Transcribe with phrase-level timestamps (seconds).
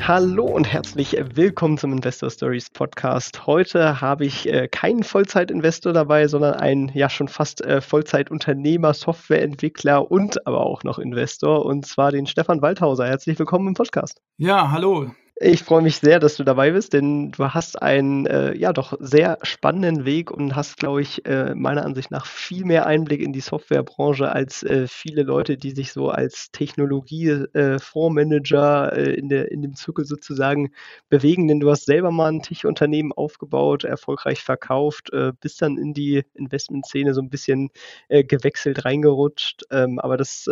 [0.00, 3.46] Hallo und herzlich willkommen zum Investor Stories Podcast.
[3.46, 10.10] Heute habe ich äh, keinen Vollzeitinvestor dabei, sondern einen ja schon fast äh, Vollzeitunternehmer, Softwareentwickler
[10.10, 13.06] und aber auch noch Investor und zwar den Stefan Waldhauser.
[13.06, 14.20] Herzlich willkommen im Podcast.
[14.36, 15.10] Ja, hallo.
[15.40, 18.96] Ich freue mich sehr, dass du dabei bist, denn du hast einen äh, ja doch
[19.00, 23.32] sehr spannenden Weg und hast, glaube ich, äh, meiner Ansicht nach viel mehr Einblick in
[23.32, 29.62] die Softwarebranche als äh, viele Leute, die sich so als Technologie-Fondsmanager äh, äh, in, in
[29.62, 30.70] dem Zirkel sozusagen
[31.08, 31.48] bewegen.
[31.48, 36.22] Denn du hast selber mal ein Tech-Unternehmen aufgebaut, erfolgreich verkauft, äh, bist dann in die
[36.34, 37.70] Investmentszene so ein bisschen
[38.08, 39.64] gewechselt, reingerutscht.
[39.72, 40.48] Ähm, aber das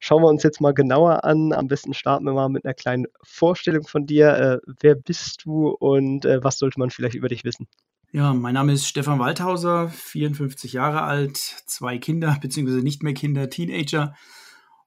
[0.00, 1.52] schauen wir uns jetzt mal genauer an.
[1.52, 4.34] Am besten starten wir mal mit einer kleinen Vorstellung von dir.
[4.36, 7.68] Äh, wer bist du und äh, was sollte man vielleicht über dich wissen?
[8.10, 13.48] Ja, mein Name ist Stefan Waldhauser, 54 Jahre alt, zwei Kinder, beziehungsweise nicht mehr Kinder,
[13.48, 14.14] Teenager.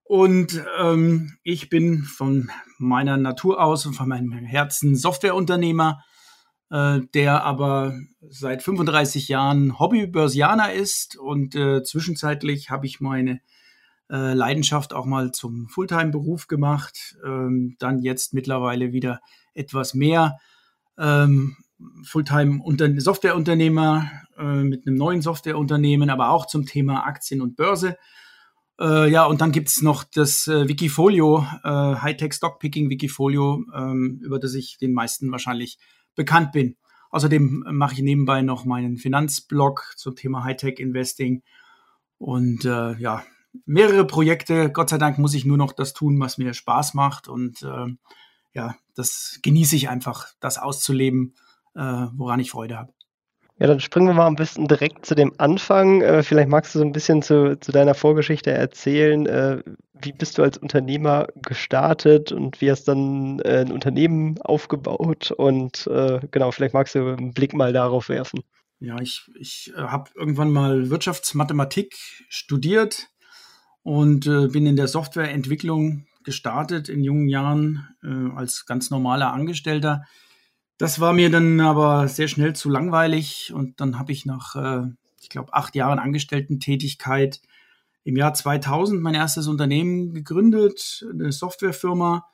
[0.03, 6.03] Und ähm, ich bin von meiner Natur aus und von meinem Herzen Softwareunternehmer,
[6.69, 11.17] äh, der aber seit 35 Jahren Hobbybörsianer ist.
[11.17, 13.39] Und äh, zwischenzeitlich habe ich meine
[14.09, 17.17] äh, Leidenschaft auch mal zum Fulltime-Beruf gemacht.
[17.25, 19.19] Ähm, dann jetzt mittlerweile wieder
[19.53, 20.37] etwas mehr
[20.97, 21.57] ähm,
[22.03, 27.97] Fulltime-Softwareunternehmer äh, mit einem neuen Softwareunternehmen, aber auch zum Thema Aktien und Börse.
[28.79, 34.39] Äh, ja, und dann gibt's noch das äh, Wikifolio, äh, Hightech Stockpicking Wikifolio, ähm, über
[34.39, 35.77] das ich den meisten wahrscheinlich
[36.15, 36.75] bekannt bin.
[37.11, 41.43] Außerdem mache ich nebenbei noch meinen Finanzblog zum Thema Hightech Investing.
[42.17, 43.23] Und äh, ja,
[43.65, 44.71] mehrere Projekte.
[44.71, 47.27] Gott sei Dank muss ich nur noch das tun, was mir Spaß macht.
[47.27, 47.87] Und äh,
[48.53, 51.35] ja, das genieße ich einfach, das auszuleben,
[51.75, 52.93] äh, woran ich Freude habe.
[53.57, 56.01] Ja, dann springen wir mal am besten direkt zu dem Anfang.
[56.01, 59.25] Äh, vielleicht magst du so ein bisschen zu, zu deiner Vorgeschichte erzählen.
[59.27, 59.63] Äh,
[59.93, 65.31] wie bist du als Unternehmer gestartet und wie hast dann äh, ein Unternehmen aufgebaut?
[65.31, 68.41] Und äh, genau, vielleicht magst du einen Blick mal darauf werfen.
[68.79, 71.95] Ja, ich, ich äh, habe irgendwann mal Wirtschaftsmathematik
[72.27, 73.07] studiert
[73.85, 80.05] und äh, bin in der Softwareentwicklung gestartet in jungen Jahren äh, als ganz normaler Angestellter.
[80.79, 84.87] Das war mir dann aber sehr schnell zu langweilig und dann habe ich nach, äh,
[85.21, 87.41] ich glaube, acht Jahren Angestellten-Tätigkeit
[88.03, 92.25] im Jahr 2000 mein erstes Unternehmen gegründet, eine Softwarefirma,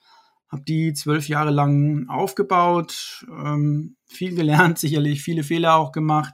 [0.47, 6.33] habe die zwölf Jahre lang aufgebaut, ähm, viel gelernt, sicherlich viele Fehler auch gemacht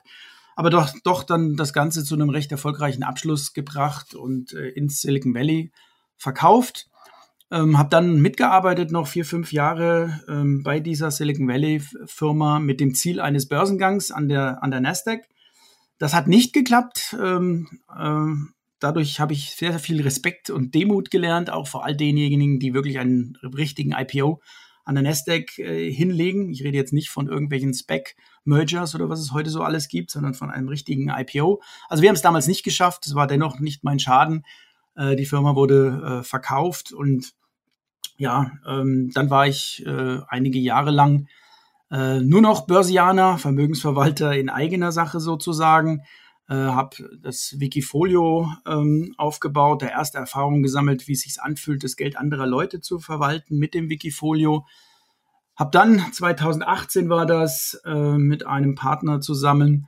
[0.58, 5.02] aber doch, doch dann das Ganze zu einem recht erfolgreichen Abschluss gebracht und äh, ins
[5.02, 5.72] Silicon Valley
[6.18, 6.90] verkauft.
[7.52, 12.80] Ähm, habe dann mitgearbeitet noch vier, fünf Jahre ähm, bei dieser Silicon Valley Firma mit
[12.80, 15.28] dem Ziel eines Börsengangs an der, an der Nasdaq.
[16.00, 17.16] Das hat nicht geklappt.
[17.24, 21.96] Ähm, äh, dadurch habe ich sehr, sehr viel Respekt und Demut gelernt, auch vor all
[21.96, 24.42] denjenigen, die wirklich einen richtigen IPO
[24.88, 26.50] an der Nasdaq äh, hinlegen.
[26.50, 30.34] Ich rede jetzt nicht von irgendwelchen Spec-Mergers oder was es heute so alles gibt, sondern
[30.34, 31.62] von einem richtigen IPO.
[31.90, 33.06] Also wir haben es damals nicht geschafft.
[33.06, 34.46] Es war dennoch nicht mein Schaden.
[34.96, 37.34] Äh, die Firma wurde äh, verkauft und
[38.18, 41.28] ja, ähm, dann war ich äh, einige Jahre lang
[41.92, 46.02] äh, nur noch Börsianer, Vermögensverwalter in eigener Sache sozusagen
[46.50, 51.96] äh, habe das Wikifolio ähm, aufgebaut, der erste Erfahrung gesammelt, wie es sich anfühlt, das
[51.98, 54.66] Geld anderer Leute zu verwalten mit dem Wikifolio.
[55.56, 59.88] Habe dann 2018 war das äh, mit einem Partner zusammen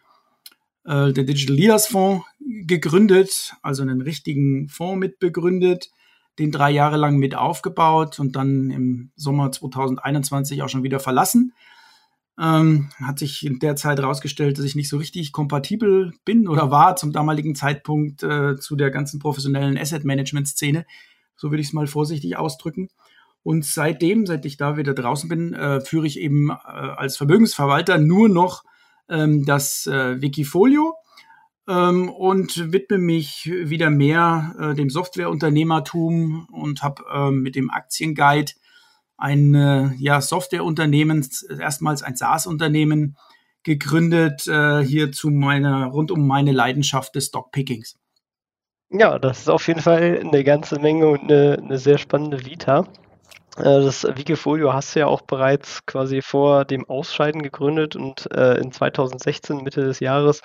[0.84, 5.92] äh, der Digital Leaders Fonds gegründet, also einen richtigen Fonds mitbegründet,
[6.40, 11.54] den drei Jahre lang mit aufgebaut und dann im Sommer 2021 auch schon wieder verlassen.
[12.42, 16.72] Ähm, hat sich in der Zeit herausgestellt, dass ich nicht so richtig kompatibel bin oder
[16.72, 20.86] war zum damaligen Zeitpunkt äh, zu der ganzen professionellen Asset-Management-Szene.
[21.36, 22.88] So würde ich es mal vorsichtig ausdrücken.
[23.44, 27.98] Und seitdem, seit ich da wieder draußen bin, äh, führe ich eben äh, als Vermögensverwalter
[27.98, 28.64] nur noch
[29.10, 30.96] ähm, das äh, Wikifolio
[31.68, 38.54] ähm, und widme mich wieder mehr äh, dem Softwareunternehmertum und habe ähm, mit dem Aktienguide
[39.20, 41.28] ein äh, ja, Softwareunternehmen,
[41.60, 43.18] erstmals ein SaaS-Unternehmen
[43.64, 47.96] gegründet, äh, hier zu meiner, rund um meine Leidenschaft des Stockpickings.
[48.92, 52.88] Ja, das ist auf jeden Fall eine ganze Menge und eine, eine sehr spannende Vita.
[53.58, 58.58] Äh, das Wikifolio hast du ja auch bereits quasi vor dem Ausscheiden gegründet und äh,
[58.60, 60.42] in 2016, Mitte des Jahres,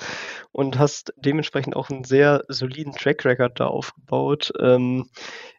[0.52, 4.52] und hast dementsprechend auch einen sehr soliden Track Record da aufgebaut.
[4.60, 5.08] Ähm,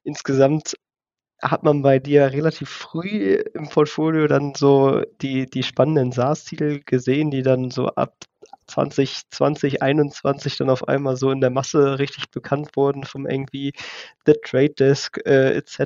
[0.03, 0.75] insgesamt
[1.51, 7.31] hat man bei dir relativ früh im Portfolio dann so die, die spannenden SaaS-Titel gesehen,
[7.31, 8.15] die dann so ab
[8.67, 13.73] 2020, 2021 dann auf einmal so in der Masse richtig bekannt wurden, vom irgendwie
[14.25, 15.79] The Trade Desk äh, etc.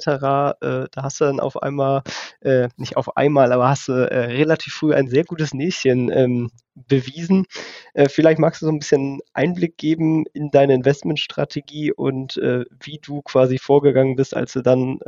[0.61, 2.03] Äh, da hast du dann auf einmal,
[2.41, 6.51] äh, nicht auf einmal, aber hast du äh, relativ früh ein sehr gutes Näschen ähm,
[6.75, 7.45] bewiesen.
[7.93, 12.99] Äh, vielleicht magst du so ein bisschen Einblick geben in deine Investmentstrategie und äh, wie
[13.01, 14.99] du quasi vorgegangen bist, als du dann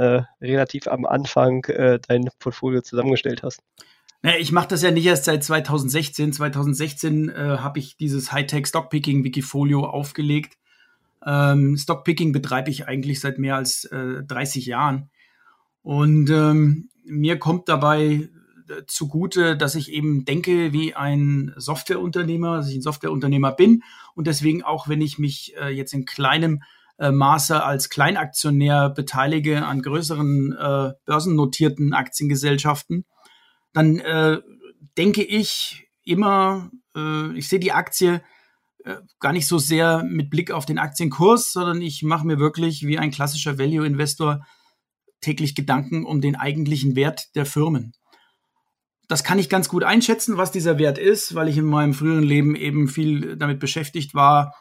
[0.42, 3.62] relativ am Anfang dein Portfolio zusammengestellt hast.
[4.24, 6.34] Naja, ich mache das ja nicht erst seit 2016.
[6.34, 10.58] 2016 äh, habe ich dieses Hightech Stockpicking Wikifolio aufgelegt.
[11.26, 15.10] Ähm, Stockpicking betreibe ich eigentlich seit mehr als äh, 30 Jahren.
[15.82, 18.30] Und ähm, mir kommt dabei
[18.70, 23.84] äh, zugute, dass ich eben denke wie ein Softwareunternehmer, dass ich ein Softwareunternehmer bin
[24.14, 26.62] und deswegen auch, wenn ich mich äh, jetzt in kleinem
[26.98, 33.06] äh, Maße als Kleinaktionär beteilige an größeren äh, börsennotierten Aktiengesellschaften,
[33.74, 34.40] dann äh,
[34.98, 38.22] denke ich immer, äh, ich sehe die Aktie
[38.84, 42.86] äh, gar nicht so sehr mit Blick auf den Aktienkurs, sondern ich mache mir wirklich
[42.86, 44.46] wie ein klassischer Value-Investor
[45.22, 47.94] täglich Gedanken um den eigentlichen Wert der Firmen.
[49.08, 52.24] Das kann ich ganz gut einschätzen, was dieser Wert ist, weil ich in meinem früheren
[52.24, 54.56] Leben eben viel damit beschäftigt war,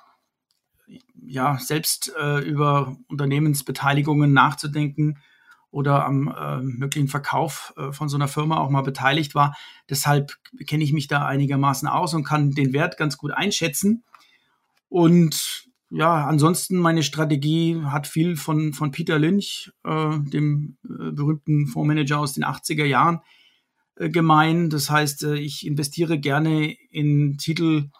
[1.24, 5.18] ja, selbst äh, über Unternehmensbeteiligungen nachzudenken,
[5.70, 9.56] oder am äh, möglichen Verkauf äh, von so einer Firma auch mal beteiligt war.
[9.88, 10.36] Deshalb
[10.66, 14.02] kenne ich mich da einigermaßen aus und kann den Wert ganz gut einschätzen.
[14.88, 21.66] Und ja, ansonsten meine Strategie hat viel von, von Peter Lynch, äh, dem äh, berühmten
[21.66, 23.20] Fondsmanager aus den 80er Jahren,
[23.96, 24.70] äh, gemein.
[24.70, 27.90] Das heißt, äh, ich investiere gerne in Titel,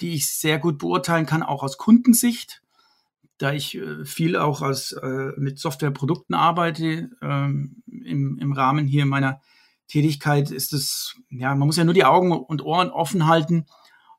[0.00, 2.61] die ich sehr gut beurteilen kann, auch aus Kundensicht
[3.42, 9.04] da ich äh, viel auch als, äh, mit Softwareprodukten arbeite, ähm, im, im Rahmen hier
[9.04, 9.40] meiner
[9.88, 13.66] Tätigkeit ist es, ja, man muss ja nur die Augen und Ohren offen halten.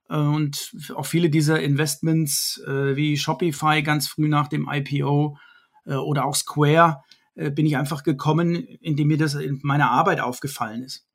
[0.09, 5.37] Äh, und auch viele dieser Investments äh, wie Shopify ganz früh nach dem IPO
[5.85, 7.01] äh, oder auch Square
[7.35, 11.07] äh, bin ich einfach gekommen, indem mir das in meiner Arbeit aufgefallen ist.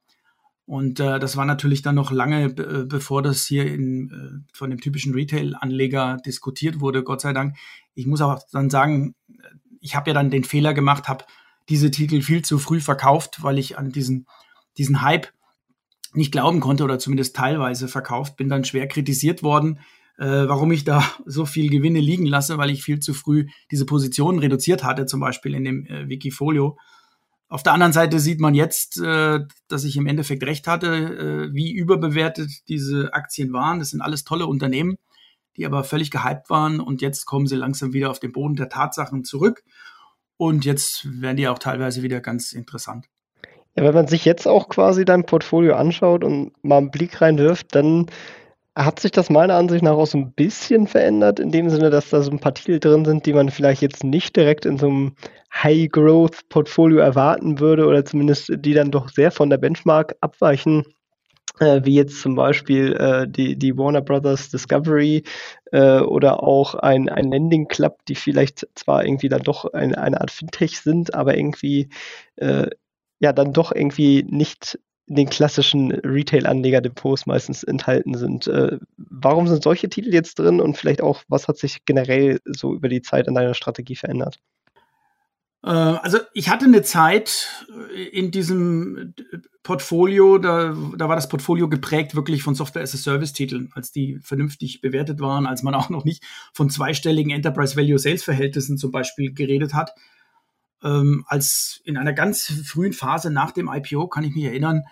[0.69, 4.69] Und äh, das war natürlich dann noch lange, be bevor das hier in, äh, von
[4.69, 7.57] dem typischen Retail-Anleger diskutiert wurde, Gott sei Dank.
[7.95, 9.15] Ich muss auch dann sagen,
[9.81, 11.25] ich habe ja dann den Fehler gemacht, habe
[11.71, 14.27] diese Titel viel zu früh verkauft, weil ich an diesen,
[14.77, 15.29] diesen Hype
[16.13, 18.37] nicht glauben konnte oder zumindest teilweise verkauft.
[18.37, 19.81] Bin dann schwer kritisiert worden,
[20.19, 23.87] äh, warum ich da so viel Gewinne liegen lasse, weil ich viel zu früh diese
[23.87, 26.77] Positionen reduziert hatte, zum Beispiel in dem äh, Wikifolio.
[27.51, 31.55] Auf der anderen Seite sieht man jetzt, äh, dass ich im Endeffekt recht hatte, äh,
[31.55, 33.79] wie überbewertet diese Aktien waren.
[33.79, 34.97] Das sind alles tolle Unternehmen,
[35.57, 38.69] die aber völlig gehypt waren und jetzt kommen sie langsam wieder auf den Boden der
[38.69, 39.63] Tatsachen zurück.
[40.37, 43.07] Und jetzt werden die auch teilweise wieder ganz interessant.
[43.75, 47.75] Ja, wenn man sich jetzt auch quasi dein Portfolio anschaut und mal einen Blick reinwirft,
[47.75, 48.07] dann
[48.79, 52.11] hat sich das meiner Ansicht nach auch so ein bisschen verändert, in dem Sinne, dass
[52.11, 54.87] da so ein paar Titel drin sind, die man vielleicht jetzt nicht direkt in so
[54.87, 55.17] einem
[55.53, 60.85] High-Growth-Portfolio erwarten würde oder zumindest die dann doch sehr von der Benchmark abweichen.
[61.59, 65.25] Äh, wie jetzt zum Beispiel äh, die, die Warner Brothers Discovery
[65.73, 70.21] äh, oder auch ein, ein Landing Club, die vielleicht zwar irgendwie dann doch ein, eine
[70.21, 71.89] Art Fintech sind, aber irgendwie
[72.37, 72.69] äh,
[73.19, 74.79] ja dann doch irgendwie nicht
[75.09, 78.47] in den klassischen Retail-Anleger-Depots meistens enthalten sind.
[78.47, 82.75] Äh, warum sind solche Titel jetzt drin und vielleicht auch, was hat sich generell so
[82.75, 84.39] über die Zeit in deiner Strategie verändert?
[85.65, 87.67] Äh, also ich hatte eine Zeit
[88.13, 89.15] in diesem
[89.63, 95.47] Portfolio, da, da war das Portfolio geprägt wirklich von Software-as-a-Service-Titeln, als die vernünftig bewertet waren,
[95.47, 96.23] als man auch noch nicht
[96.53, 99.93] von zweistelligen Enterprise-Value-Sales-Verhältnissen zum Beispiel geredet hat
[100.83, 104.85] ähm, als in einer ganz frühen Phase nach dem IPO kann ich mich erinnern,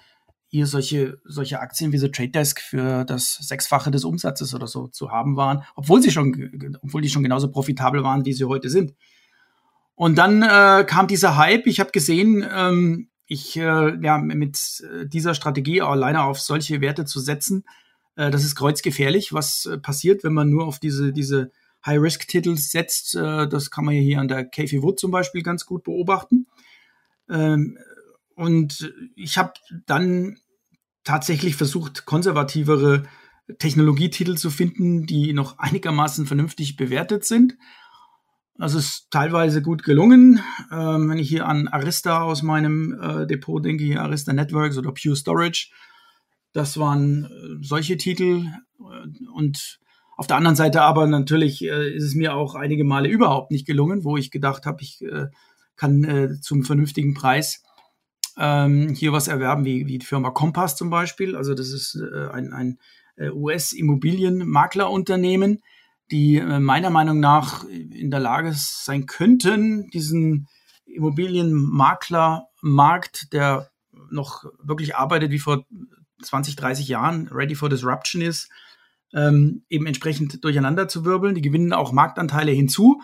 [0.48, 4.86] hier solche, solche Aktien wie so Trade Desk für das Sechsfache des Umsatzes oder so
[4.88, 8.70] zu haben waren, obwohl sie schon, obwohl die schon genauso profitabel waren, wie sie heute
[8.70, 8.94] sind.
[9.94, 11.66] Und dann äh, kam dieser Hype.
[11.66, 17.18] Ich habe gesehen, ähm, ich äh, ja mit dieser Strategie alleine auf solche Werte zu
[17.18, 17.64] setzen,
[18.14, 19.32] äh, das ist kreuzgefährlich.
[19.32, 21.50] Was äh, passiert, wenn man nur auf diese diese
[21.86, 23.14] High-Risk-Titel setzt.
[23.14, 26.46] Äh, das kann man hier an der Kathy Wood zum Beispiel ganz gut beobachten.
[27.28, 27.78] Ähm,
[28.34, 29.54] und ich habe
[29.86, 30.38] dann
[31.04, 33.04] tatsächlich versucht, konservativere
[33.58, 37.56] Technologietitel zu finden, die noch einigermaßen vernünftig bewertet sind.
[38.58, 40.40] Das ist teilweise gut gelungen.
[40.72, 44.92] Ähm, wenn ich hier an Arista aus meinem äh, Depot denke, hier Arista Networks oder
[44.92, 45.70] Pure Storage,
[46.52, 48.46] das waren äh, solche Titel.
[49.34, 49.78] Und
[50.16, 53.66] auf der anderen Seite aber natürlich äh, ist es mir auch einige Male überhaupt nicht
[53.66, 55.26] gelungen, wo ich gedacht habe, ich äh,
[55.76, 57.62] kann äh, zum vernünftigen Preis
[58.38, 61.36] ähm, hier was erwerben, wie, wie die Firma Compass zum Beispiel.
[61.36, 62.78] Also das ist äh, ein, ein
[63.16, 65.62] äh, US-Immobilienmaklerunternehmen,
[66.10, 70.48] die äh, meiner Meinung nach in der Lage sein könnten, diesen
[70.86, 73.70] Immobilienmaklermarkt, der
[74.10, 75.64] noch wirklich arbeitet wie vor
[76.22, 78.48] 20, 30 Jahren, ready for disruption ist,
[79.14, 81.34] ähm, eben entsprechend durcheinander zu wirbeln.
[81.34, 83.00] Die gewinnen auch Marktanteile hinzu,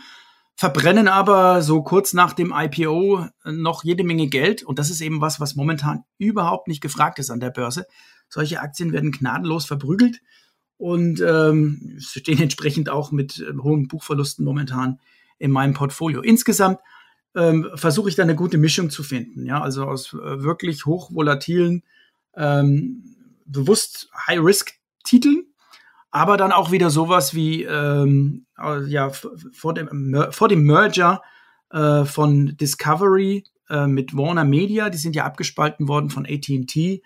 [0.54, 4.62] verbrennen aber so kurz nach dem IPO noch jede Menge Geld.
[4.62, 7.86] Und das ist eben was, was momentan überhaupt nicht gefragt ist an der Börse.
[8.28, 10.20] Solche Aktien werden gnadenlos verprügelt
[10.76, 15.00] und ähm, stehen entsprechend auch mit äh, hohen Buchverlusten momentan
[15.38, 16.20] in meinem Portfolio.
[16.22, 16.78] Insgesamt
[17.34, 19.46] ähm, versuche ich da eine gute Mischung zu finden.
[19.46, 21.82] Ja, also aus äh, wirklich hochvolatilen,
[22.36, 23.04] ähm,
[23.44, 25.46] bewusst High-Risk-Titeln,
[26.12, 31.22] aber dann auch wieder sowas wie ähm, äh, ja vor dem vor dem Merger
[31.70, 37.02] äh, von Discovery äh, mit Warner Media, die sind ja abgespalten worden von AT&T,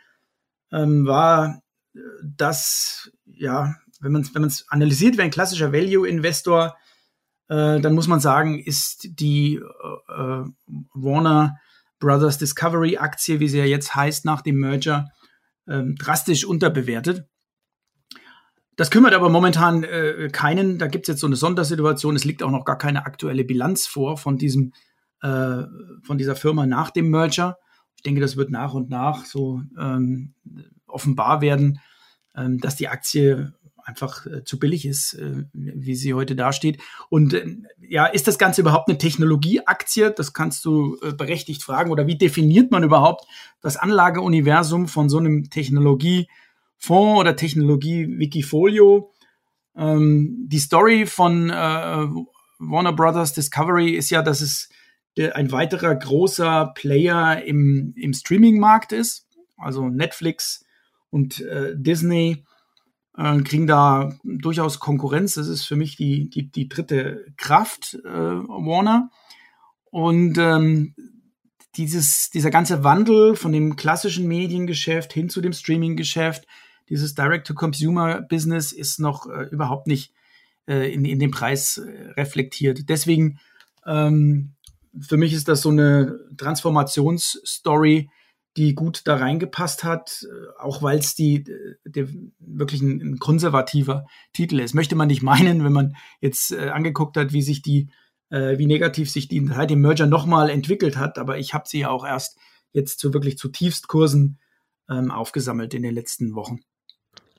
[0.72, 1.62] ähm, war
[2.22, 6.76] das ja, wenn man es wenn man's analysiert wie ein klassischer Value Investor,
[7.48, 10.44] äh, dann muss man sagen, ist die äh,
[10.94, 11.58] Warner
[12.00, 15.10] Brothers Discovery Aktie, wie sie ja jetzt heißt nach dem Merger,
[15.68, 17.26] ähm, drastisch unterbewertet.
[18.76, 20.78] Das kümmert aber momentan äh, keinen.
[20.78, 22.14] Da gibt es jetzt so eine Sondersituation.
[22.14, 24.72] Es liegt auch noch gar keine aktuelle Bilanz vor von diesem
[25.22, 25.62] äh,
[26.02, 27.58] von dieser Firma nach dem Merger.
[27.96, 30.34] Ich denke, das wird nach und nach so ähm,
[30.86, 31.80] offenbar werden,
[32.36, 33.54] ähm, dass die Aktie
[33.86, 36.82] einfach äh, zu billig ist, äh, wie sie heute dasteht.
[37.08, 40.12] Und äh, ja, ist das Ganze überhaupt eine Technologieaktie?
[40.14, 41.90] Das kannst du äh, berechtigt fragen.
[41.90, 43.26] Oder wie definiert man überhaupt
[43.62, 46.28] das Anlageuniversum von so einem Technologie?
[46.78, 49.12] Fonds oder Technologie-Wikifolio.
[49.76, 52.06] Ähm, die Story von äh,
[52.58, 54.68] Warner Brothers Discovery ist ja, dass es
[55.18, 59.26] ein weiterer großer Player im, im Streaming-Markt ist.
[59.56, 60.64] Also Netflix
[61.10, 62.44] und äh, Disney
[63.16, 65.34] äh, kriegen da durchaus Konkurrenz.
[65.34, 69.10] Das ist für mich die, die, die dritte Kraft, äh, Warner.
[69.90, 70.94] Und ähm,
[71.76, 76.46] dieses, dieser ganze Wandel von dem klassischen Mediengeschäft hin zu dem Streaming-Geschäft,
[76.88, 80.12] dieses Direct-to-Consumer-Business ist noch äh, überhaupt nicht
[80.68, 82.88] äh, in, in dem Preis äh, reflektiert.
[82.88, 83.38] Deswegen,
[83.84, 84.54] ähm,
[85.00, 88.08] für mich ist das so eine Transformationsstory,
[88.56, 93.18] die gut da reingepasst hat, äh, auch weil es die, äh, die, wirklich ein, ein,
[93.18, 94.74] konservativer Titel ist.
[94.74, 97.90] Möchte man nicht meinen, wenn man jetzt äh, angeguckt hat, wie sich die,
[98.30, 101.80] äh, wie negativ sich die seit dem Merger nochmal entwickelt hat, aber ich habe sie
[101.80, 102.38] ja auch erst
[102.72, 104.38] jetzt zu wirklich zu Tiefstkursen
[104.90, 106.60] ähm, aufgesammelt in den letzten Wochen.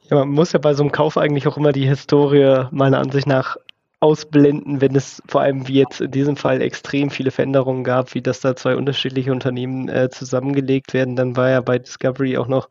[0.10, 3.28] Ja, man muss ja bei so einem Kauf eigentlich auch immer die Historie meiner Ansicht
[3.28, 3.58] nach
[4.00, 8.22] ausblenden, wenn es vor allem wie jetzt in diesem Fall extrem viele Veränderungen gab, wie
[8.22, 11.16] dass da zwei unterschiedliche Unternehmen äh, zusammengelegt werden.
[11.16, 12.70] Dann war ja bei Discovery auch noch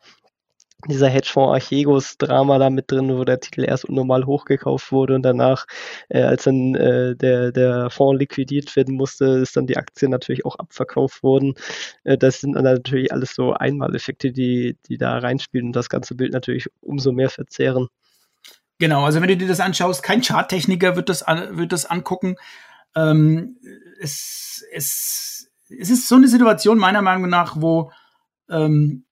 [0.85, 5.67] dieser Hedgefonds Archegos-Drama da mit drin, wo der Titel erst unnormal hochgekauft wurde und danach,
[6.09, 10.45] äh, als dann äh, der, der Fonds liquidiert werden musste, ist dann die Aktie natürlich
[10.45, 11.55] auch abverkauft worden.
[12.05, 16.15] Äh, das sind dann natürlich alles so Einmaleffekte, die, die da reinspielen und das ganze
[16.15, 17.89] Bild natürlich umso mehr verzehren.
[18.79, 22.37] Genau, also wenn du dir das anschaust, kein Charttechniker wird das, wird das angucken.
[22.95, 23.57] Ähm,
[24.01, 27.91] es, es, es ist so eine Situation meiner Meinung nach, wo
[28.51, 29.06] ähm,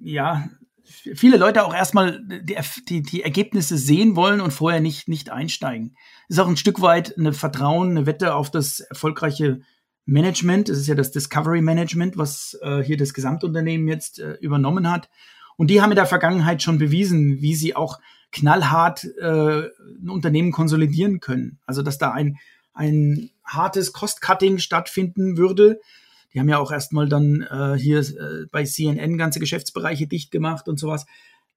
[0.00, 0.48] ja,
[0.84, 2.56] viele Leute auch erstmal die,
[2.88, 5.96] die, die, Ergebnisse sehen wollen und vorher nicht, nicht einsteigen.
[6.28, 9.60] Ist auch ein Stück weit eine Vertrauen, eine Wette auf das erfolgreiche
[10.06, 10.68] Management.
[10.68, 15.08] Es ist ja das Discovery Management, was äh, hier das Gesamtunternehmen jetzt äh, übernommen hat.
[15.56, 17.98] Und die haben in der Vergangenheit schon bewiesen, wie sie auch
[18.32, 19.68] knallhart äh,
[20.00, 21.58] ein Unternehmen konsolidieren können.
[21.66, 22.38] Also dass da ein,
[22.72, 25.80] ein hartes Cost-Cutting stattfinden würde,
[26.32, 30.68] die haben ja auch erstmal dann äh, hier äh, bei CNN ganze Geschäftsbereiche dicht gemacht
[30.68, 31.06] und sowas.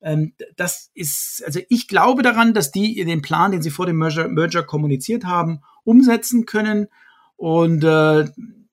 [0.02, 3.98] Ähm, das ist, also ich glaube daran, dass die den Plan, den sie vor dem
[3.98, 6.88] Merger, Merger kommuniziert haben, umsetzen können.
[7.36, 8.26] Und äh,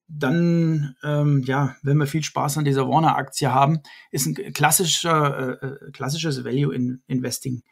[0.09, 3.81] dann, ähm, ja, wenn wir viel Spaß an dieser Warner-Aktie haben,
[4.11, 7.63] ist ein klassischer, äh, äh klassisches Value-Investing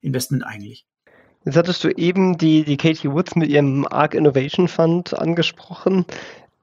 [0.00, 0.86] Investment eigentlich.
[1.44, 6.04] Jetzt hattest du eben die, die Katie Woods mit ihrem ARC Innovation Fund angesprochen.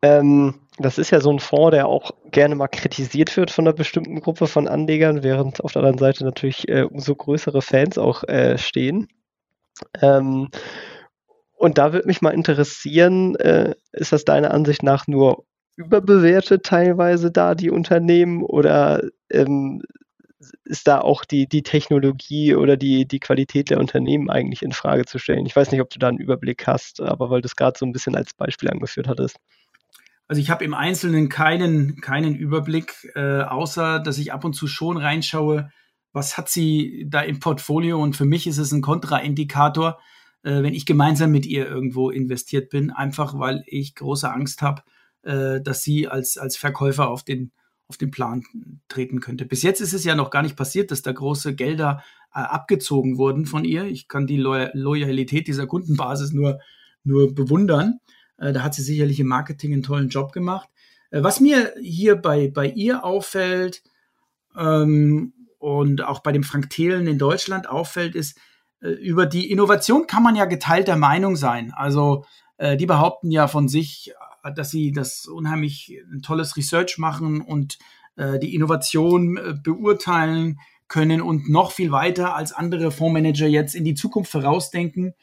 [0.02, 3.74] Ähm, das ist ja so ein Fonds, der auch gerne mal kritisiert wird von einer
[3.74, 8.24] bestimmten Gruppe von Anlegern, während auf der anderen Seite natürlich äh, umso größere Fans auch
[8.24, 9.08] äh, stehen.
[10.02, 10.50] Ähm,
[11.58, 15.46] Und da würde mich mal interessieren, äh, ist das deiner Ansicht nach nur
[15.78, 19.82] überbewertet teilweise da die Unternehmen oder ähm,
[20.66, 25.06] ist da auch die, die Technologie oder die, die Qualität der Unternehmen eigentlich in Frage
[25.06, 25.46] zu stellen?
[25.46, 27.86] Ich weiß nicht, ob du da einen Überblick hast, aber weil du es gerade so
[27.86, 29.38] ein bisschen als Beispiel angeführt hattest.
[30.28, 34.68] Also ich habe im Einzelnen keinen, keinen Überblick, äh, außer dass ich ab und zu
[34.68, 35.70] schon reinschaue,
[36.14, 40.00] was hat sie da im Portfolio und für mich ist es ein Kontraindikator,
[40.44, 44.82] äh, wenn ich gemeinsam mit ihr irgendwo investiert bin, einfach weil ich große Angst habe,
[45.24, 47.52] äh, dass sie als, als Verkäufer auf den,
[47.88, 48.44] auf den Plan
[48.88, 49.46] treten könnte.
[49.46, 52.04] Bis jetzt ist es ja noch gar nicht passiert, dass da große Gelder
[52.34, 53.86] äh, abgezogen wurden von ihr.
[53.86, 56.60] Ich kann die Loyalität dieser Kundenbasis nur,
[57.04, 58.00] nur bewundern.
[58.38, 60.70] Äh, da hat sie sicherlich im Marketing einen tollen Job gemacht.
[61.12, 63.84] Äh, was mir hier bei, bei ihr auffällt
[64.58, 68.38] ähm, und auch bei dem Frank Thelen in Deutschland auffällt, ist,
[68.82, 71.74] äh, über die Innovation kann man ja geteilter Meinung sein.
[71.76, 72.26] Also
[72.58, 74.14] äh, die behaupten ja von sich,
[74.56, 77.80] dass sie das unheimlich ein tolles Research machen und
[78.16, 83.84] äh, die Innovation äh, beurteilen können und noch viel weiter als andere Fondsmanager jetzt in
[83.84, 85.14] die Zukunft vorausdenken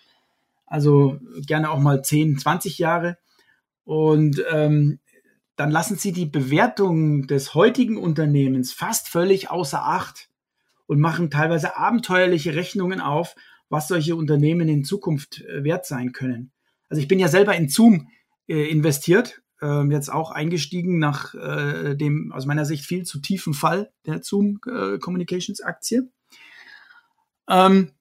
[0.72, 3.18] also gerne auch mal 10, 20 Jahre.
[3.84, 5.00] Und ähm,
[5.54, 10.30] dann lassen sie die Bewertung des heutigen Unternehmens fast völlig außer Acht
[10.86, 13.34] und machen teilweise abenteuerliche Rechnungen auf,
[13.68, 16.52] was solche Unternehmen in Zukunft äh, wert sein können.
[16.88, 18.08] Also ich bin ja selber in Zoom
[18.48, 23.52] äh, investiert, äh, jetzt auch eingestiegen nach äh, dem aus meiner Sicht viel zu tiefen
[23.52, 26.10] Fall der Zoom äh, Communications Aktie.
[27.46, 27.92] Ähm,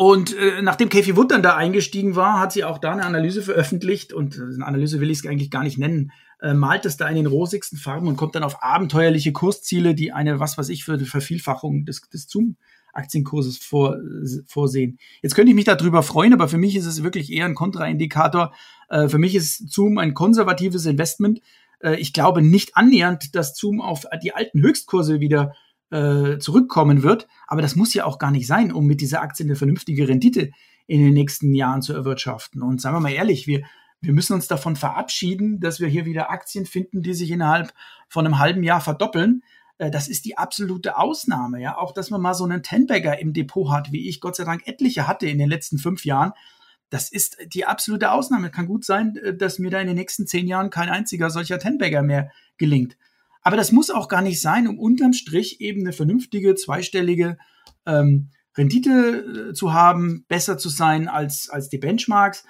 [0.00, 3.42] und äh, nachdem Kathy Wood dann da eingestiegen war, hat sie auch da eine Analyse
[3.42, 6.96] veröffentlicht und äh, eine Analyse will ich es eigentlich gar nicht nennen, äh, malt es
[6.96, 10.70] da in den rosigsten Farben und kommt dann auf abenteuerliche Kursziele, die eine, was weiß
[10.70, 12.56] ich, für eine Vervielfachung des, des Zoom
[12.94, 13.98] Aktienkurses vor,
[14.46, 14.98] vorsehen.
[15.20, 18.54] Jetzt könnte ich mich darüber freuen, aber für mich ist es wirklich eher ein Kontraindikator.
[18.88, 21.42] Äh, für mich ist Zoom ein konservatives Investment.
[21.80, 25.52] Äh, ich glaube nicht annähernd, dass Zoom auf die alten Höchstkurse wieder
[25.90, 27.28] äh, zurückkommen wird.
[27.46, 30.50] Aber das muss ja auch gar nicht sein, um mit dieser Aktie eine vernünftige Rendite
[30.86, 32.62] in den nächsten Jahren zu erwirtschaften.
[32.62, 33.62] Und sagen wir mal ehrlich, wir,
[34.00, 37.72] wir müssen uns davon verabschieden, dass wir hier wieder Aktien finden, die sich innerhalb
[38.08, 39.42] von einem halben Jahr verdoppeln.
[39.78, 41.76] Äh, das ist die absolute Ausnahme, ja.
[41.76, 44.66] Auch, dass man mal so einen Tenbagger im Depot hat, wie ich Gott sei Dank
[44.66, 46.32] etliche hatte in den letzten fünf Jahren.
[46.88, 48.50] Das ist die absolute Ausnahme.
[48.50, 51.58] Kann gut sein, äh, dass mir da in den nächsten zehn Jahren kein einziger solcher
[51.58, 52.96] Tenbagger mehr gelingt.
[53.42, 57.38] Aber das muss auch gar nicht sein, um unterm Strich eben eine vernünftige, zweistellige
[57.86, 62.44] ähm, Rendite äh, zu haben, besser zu sein als, als die Benchmarks.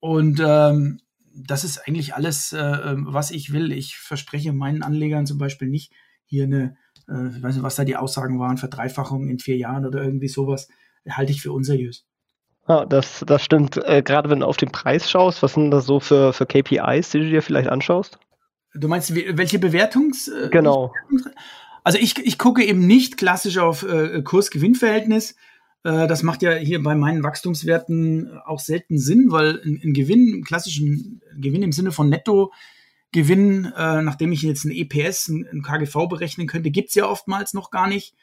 [0.00, 1.00] Und ähm,
[1.34, 3.72] das ist eigentlich alles, äh, ähm, was ich will.
[3.72, 5.92] Ich verspreche meinen Anlegern zum Beispiel nicht
[6.24, 6.76] hier eine,
[7.08, 10.28] äh, ich weiß nicht, was da die Aussagen waren, Verdreifachung in vier Jahren oder irgendwie
[10.28, 10.68] sowas,
[11.08, 12.06] halte ich für unseriös.
[12.68, 13.76] Ja, das, das stimmt.
[13.76, 17.10] Äh, gerade wenn du auf den Preis schaust, was sind das so für, für KPIs,
[17.10, 18.18] die du dir vielleicht anschaust?
[18.76, 20.28] Du meinst, welche Bewertungs?
[20.28, 20.92] Äh, genau.
[21.84, 25.36] Also ich, ich gucke eben nicht klassisch auf äh, Kurs-Gewinn-Verhältnis.
[25.84, 30.32] Äh, das macht ja hier bei meinen Wachstumswerten auch selten Sinn, weil ein, ein Gewinn,
[30.32, 35.62] einen klassischen Gewinn im Sinne von Netto-Gewinn, äh, nachdem ich jetzt ein EPS, ein, ein
[35.62, 38.16] KGV berechnen könnte, gibt's ja oftmals noch gar nicht.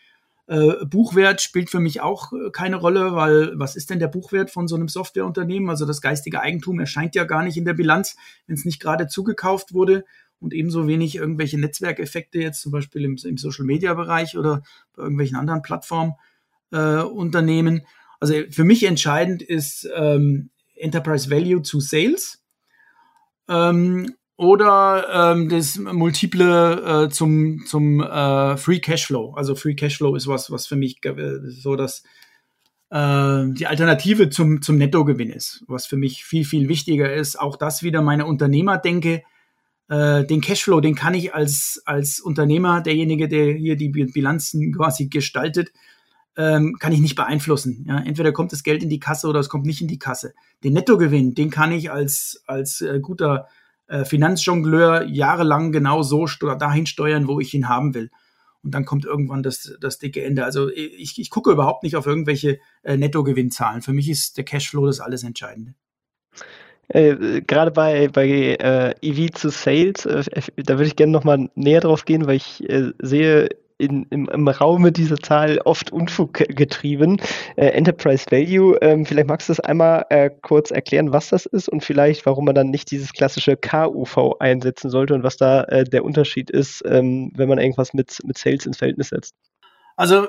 [0.45, 4.51] Äh, Buchwert spielt für mich auch äh, keine Rolle, weil was ist denn der Buchwert
[4.51, 5.69] von so einem Softwareunternehmen?
[5.69, 9.07] Also das geistige Eigentum erscheint ja gar nicht in der Bilanz, wenn es nicht gerade
[9.07, 10.03] zugekauft wurde
[10.43, 14.61] und ebenso wenig irgendwelche Netzwerkeffekte jetzt zum Beispiel im, im Social-Media-Bereich oder
[14.95, 17.77] bei irgendwelchen anderen Plattformunternehmen.
[17.77, 17.85] Äh,
[18.19, 22.43] also für mich entscheidend ist ähm, Enterprise Value zu Sales
[23.47, 29.35] ähm, oder ähm, das Multiple äh, zum, zum äh, Free Cashflow.
[29.35, 30.99] Also Free Cashflow ist was, was für mich
[31.47, 32.03] so das
[32.89, 37.39] äh, die Alternative zum, zum Nettogewinn ist, was für mich viel, viel wichtiger ist.
[37.39, 39.23] Auch das wieder meine Unternehmerdenke
[39.89, 45.07] äh, den Cashflow, den kann ich als, als Unternehmer, derjenige, der hier die Bilanzen quasi
[45.07, 45.71] gestaltet,
[46.35, 47.85] ähm, kann ich nicht beeinflussen.
[47.87, 47.99] Ja?
[47.99, 50.33] Entweder kommt das Geld in die Kasse oder es kommt nicht in die Kasse.
[50.63, 53.47] Den Nettogewinn, den kann ich als, als äh, guter
[53.87, 58.09] äh, Finanzjongleur jahrelang genau so dahin steuern, wo ich ihn haben will.
[58.63, 60.45] Und dann kommt irgendwann das, das dicke Ende.
[60.45, 63.81] Also ich, ich gucke überhaupt nicht auf irgendwelche äh, Nettogewinnzahlen.
[63.81, 65.75] Für mich ist der Cashflow das alles Entscheidende.
[66.93, 70.23] Äh, gerade bei, bei äh, EV zu Sales, äh,
[70.57, 74.47] da würde ich gerne nochmal näher drauf gehen, weil ich äh, sehe in, im, im
[74.47, 77.19] Raume dieser Zahl oft Unfug getrieben.
[77.55, 80.05] Äh, Enterprise Value, ähm, vielleicht magst du das einmal
[80.43, 84.91] kurz erklären, was das ist und vielleicht, warum man dann nicht dieses klassische KUV einsetzen
[84.91, 88.77] sollte und was da der Unterschied ist, ähm, wenn man irgendwas mit, mit Sales ins
[88.77, 89.33] Verhältnis setzt.
[89.95, 90.27] Also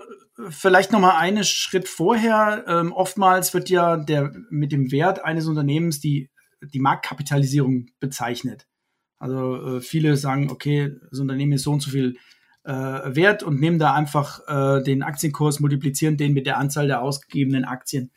[0.49, 2.65] vielleicht noch mal einen Schritt vorher.
[2.67, 6.31] Ähm, oftmals wird ja der mit dem Wert eines Unternehmens die
[6.73, 8.67] die Marktkapitalisierung bezeichnet.
[9.19, 12.17] Also äh, viele sagen, okay, das Unternehmen ist so und so viel
[12.65, 17.03] äh, wert und nehmen da einfach äh, den Aktienkurs, multiplizieren den mit der Anzahl der
[17.03, 18.11] ausgegebenen Aktien.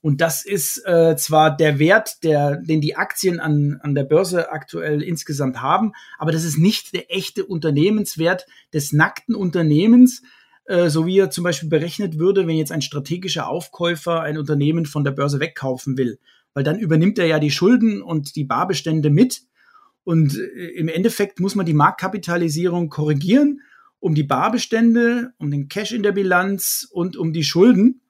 [0.00, 4.52] Und das ist äh, zwar der Wert, der, den die Aktien an, an der Börse
[4.52, 10.20] aktuell insgesamt haben, aber das ist nicht der echte Unternehmenswert des nackten Unternehmens,
[10.66, 14.84] äh, so wie er zum Beispiel berechnet würde, wenn jetzt ein strategischer Aufkäufer ein Unternehmen
[14.84, 16.18] von der Börse wegkaufen will.
[16.54, 19.42] Weil dann übernimmt er ja die Schulden und die Barbestände mit.
[20.04, 23.60] Und äh, im Endeffekt muss man die Marktkapitalisierung korrigieren
[24.04, 28.02] um die Barbestände, um den Cash in der Bilanz und um die Schulden.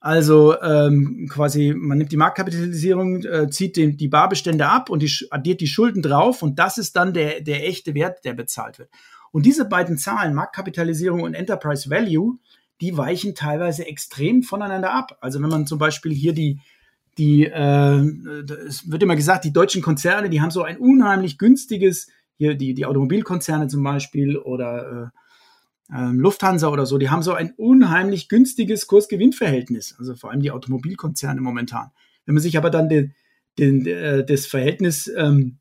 [0.00, 5.12] Also ähm, quasi, man nimmt die Marktkapitalisierung, äh, zieht den, die Barbestände ab und die,
[5.30, 8.90] addiert die Schulden drauf und das ist dann der, der echte Wert, der bezahlt wird.
[9.30, 12.38] Und diese beiden Zahlen, Marktkapitalisierung und Enterprise Value,
[12.80, 15.18] die weichen teilweise extrem voneinander ab.
[15.20, 16.58] Also wenn man zum Beispiel hier die,
[17.18, 17.98] die äh,
[18.66, 22.74] es wird immer gesagt, die deutschen Konzerne, die haben so ein unheimlich günstiges, hier die,
[22.74, 28.28] die Automobilkonzerne zum Beispiel oder äh, ähm, Lufthansa oder so, die haben so ein unheimlich
[28.28, 31.90] günstiges Kurs-Gewinn-Verhältnis, also vor allem die Automobilkonzerne momentan.
[32.26, 33.14] Wenn man sich aber dann den,
[33.58, 35.58] den, äh, das Verhältnis, ähm,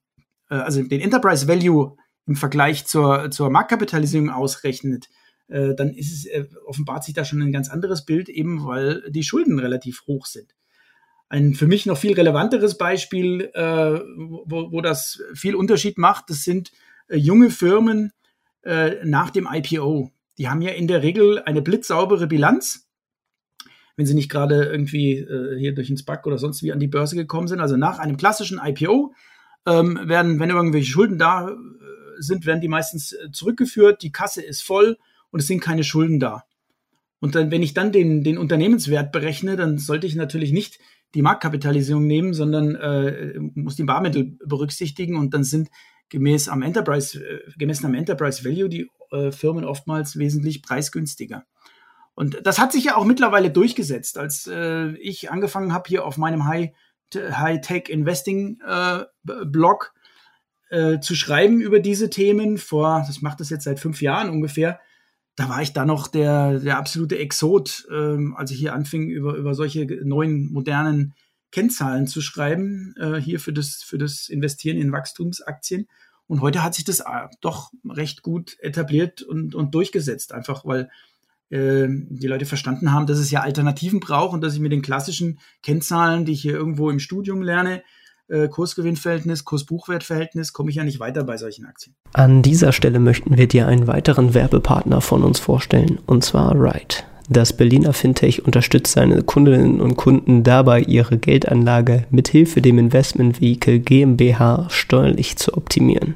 [0.49, 5.07] äh, also den Enterprise Value im Vergleich zur, zur Marktkapitalisierung ausrechnet,
[5.47, 9.09] äh, dann ist es, äh, offenbart sich da schon ein ganz anderes Bild, eben weil
[9.09, 10.56] die Schulden relativ hoch sind.
[11.29, 16.43] Ein für mich noch viel relevanteres Beispiel, äh, wo, wo das viel Unterschied macht, das
[16.43, 16.71] sind
[17.07, 18.11] äh, junge Firmen
[19.03, 22.87] nach dem IPO die haben ja in der Regel eine blitzsaubere Bilanz,
[23.95, 26.87] wenn sie nicht gerade irgendwie äh, hier durch den SPAC oder sonst wie an die
[26.87, 27.59] Börse gekommen sind.
[27.59, 29.13] Also nach einem klassischen IPO
[29.65, 31.55] ähm, werden, wenn irgendwelche Schulden da äh,
[32.19, 34.97] sind, werden die meistens äh, zurückgeführt, die Kasse ist voll
[35.31, 36.43] und es sind keine Schulden da.
[37.19, 40.77] Und dann, wenn ich dann den, den Unternehmenswert berechne, dann sollte ich natürlich nicht
[41.13, 45.69] die Marktkapitalisierung nehmen, sondern äh, muss die Barmittel berücksichtigen und dann sind
[46.09, 51.45] gemäß am Enterprise, äh, gemessen am Enterprise Value die äh, Firmen oftmals wesentlich preisgünstiger.
[52.13, 54.17] Und das hat sich ja auch mittlerweile durchgesetzt.
[54.17, 56.71] Als äh, ich angefangen habe hier auf meinem High,
[57.13, 59.93] High-Tech Investing äh, Blog
[60.99, 64.81] zu schreiben über diese Themen vor, das macht das jetzt seit fünf Jahren ungefähr,
[65.37, 69.35] da war ich da noch der, der absolute Exot, ähm, als ich hier anfing, über,
[69.35, 71.13] über solche neuen, modernen
[71.51, 75.87] Kennzahlen zu schreiben, äh, hier für das, für das Investieren in Wachstumsaktien.
[76.25, 80.89] Und heute hat sich das äh, doch recht gut etabliert und, und durchgesetzt, einfach weil
[81.49, 84.81] äh, die Leute verstanden haben, dass es ja Alternativen braucht und dass ich mit den
[84.81, 87.83] klassischen Kennzahlen, die ich hier irgendwo im Studium lerne,
[88.27, 91.95] äh, Kursgewinnverhältnis, Kursbuchwertverhältnis, komme ich ja nicht weiter bei solchen Aktien.
[92.13, 97.03] An dieser Stelle möchten wir dir einen weiteren Werbepartner von uns vorstellen, und zwar Ride.
[97.29, 104.67] Das Berliner Fintech unterstützt seine Kundinnen und Kunden dabei, ihre Geldanlage mithilfe dem Investmentvehikel GmbH
[104.69, 106.15] steuerlich zu optimieren.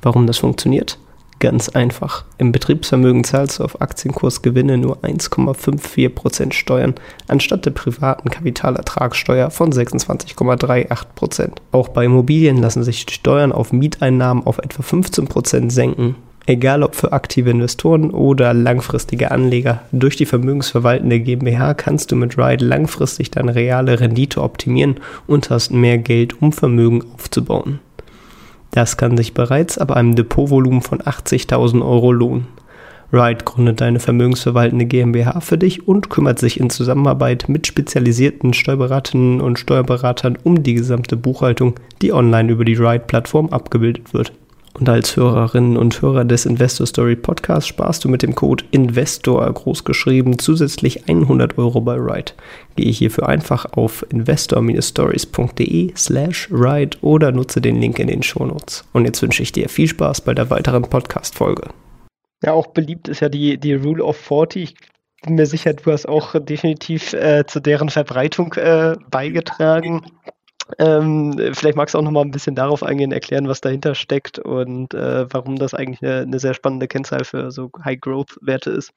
[0.00, 0.98] Warum das funktioniert?
[1.38, 2.24] Ganz einfach.
[2.38, 6.94] Im Betriebsvermögen zahlst du auf Aktienkursgewinne nur 1,54% Steuern
[7.28, 11.50] anstatt der privaten Kapitalertragssteuer von 26,38%.
[11.72, 16.16] Auch bei Immobilien lassen sich Steuern auf Mieteinnahmen auf etwa 15% senken.
[16.46, 22.38] Egal ob für aktive Investoren oder langfristige Anleger, durch die vermögensverwaltende GmbH kannst du mit
[22.38, 27.80] Ride langfristig deine reale Rendite optimieren und hast mehr Geld, um Vermögen aufzubauen.
[28.70, 32.46] Das kann sich bereits ab einem Depotvolumen von 80.000 Euro lohnen.
[33.12, 39.40] Ride gründet eine vermögensverwaltende GmbH für dich und kümmert sich in Zusammenarbeit mit spezialisierten Steuerberaterinnen
[39.40, 44.32] und Steuerberatern um die gesamte Buchhaltung, die online über die Ride-Plattform abgebildet wird.
[44.78, 49.50] Und als Hörerinnen und Hörer des Investor Story Podcasts sparst du mit dem Code INVESTOR
[49.50, 52.32] großgeschrieben zusätzlich 100 Euro bei Ride.
[52.76, 58.84] Gehe hierfür einfach auf investor-stories.de slash ride oder nutze den Link in den Shownotes.
[58.92, 61.70] Und jetzt wünsche ich dir viel Spaß bei der weiteren Podcast-Folge.
[62.42, 64.74] Ja, auch beliebt ist ja die, die Rule of 40.
[64.74, 70.02] Ich bin mir sicher, du hast auch definitiv äh, zu deren Verbreitung äh, beigetragen.
[70.78, 74.38] Ähm, vielleicht magst du auch noch mal ein bisschen darauf eingehen, erklären, was dahinter steckt
[74.38, 78.92] und äh, warum das eigentlich eine, eine, sehr spannende Kennzahl für so High-Growth-Werte ist.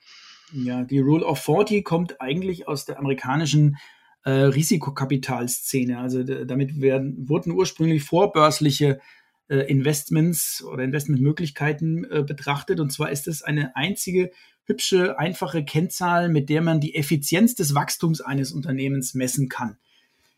[0.52, 3.78] Ja, die Rule of 40 kommt eigentlich aus der amerikanischen
[4.24, 6.00] äh, Risikokapitalszene.
[6.00, 9.00] Also damit werden, wurden ursprünglich vorbörsliche
[9.48, 12.80] äh, Investments oder Investmentmöglichkeiten äh, betrachtet.
[12.80, 14.32] Und zwar ist es eine einzige
[14.66, 19.78] hübsche, einfache Kennzahl, mit der man die Effizienz des Wachstums eines Unternehmens messen kann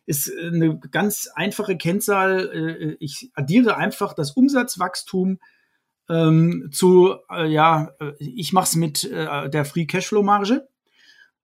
[0.05, 2.49] ist äh, eine ganz einfache Kennzahl.
[2.53, 5.39] Äh, ich addiere einfach das Umsatzwachstum
[6.09, 10.67] ähm, zu, äh, ja, ich mache es mit äh, der Free Cashflow Marge.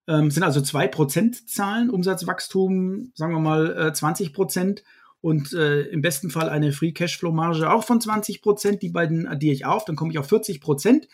[0.08, 4.84] Ähm, sind also zwei Prozentzahlen, Umsatzwachstum, sagen wir mal äh, 20 Prozent
[5.20, 8.82] und äh, im besten Fall eine Free Cashflow Marge auch von 20 Prozent.
[8.82, 11.08] Die beiden addiere ich auf, dann komme ich auf 40 Prozent.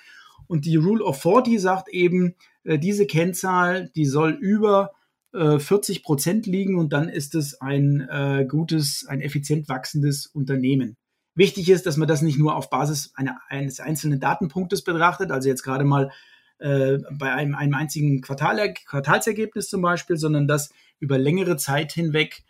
[0.47, 4.91] Und die Rule of 40 sagt eben, äh, diese Kennzahl, die soll über
[5.33, 10.95] äh, 40 Prozent liegen und dann ist es ein äh, gutes, ein effizient wachsendes Unternehmen.
[11.35, 15.49] Wichtig ist, dass man das nicht nur auf Basis einer, eines einzelnen Datenpunktes betrachtet, also
[15.49, 16.11] jetzt gerade mal
[16.59, 22.43] äh, bei einem, einem einzigen Quartal, Quartalsergebnis zum Beispiel, sondern dass über längere Zeit hinweg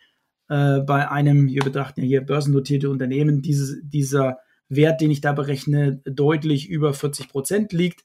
[0.48, 5.32] äh, bei einem, wir betrachten ja hier börsennotierte Unternehmen, dieses, dieser Wert, den ich da
[5.32, 8.04] berechne, deutlich über 40 Prozent liegt.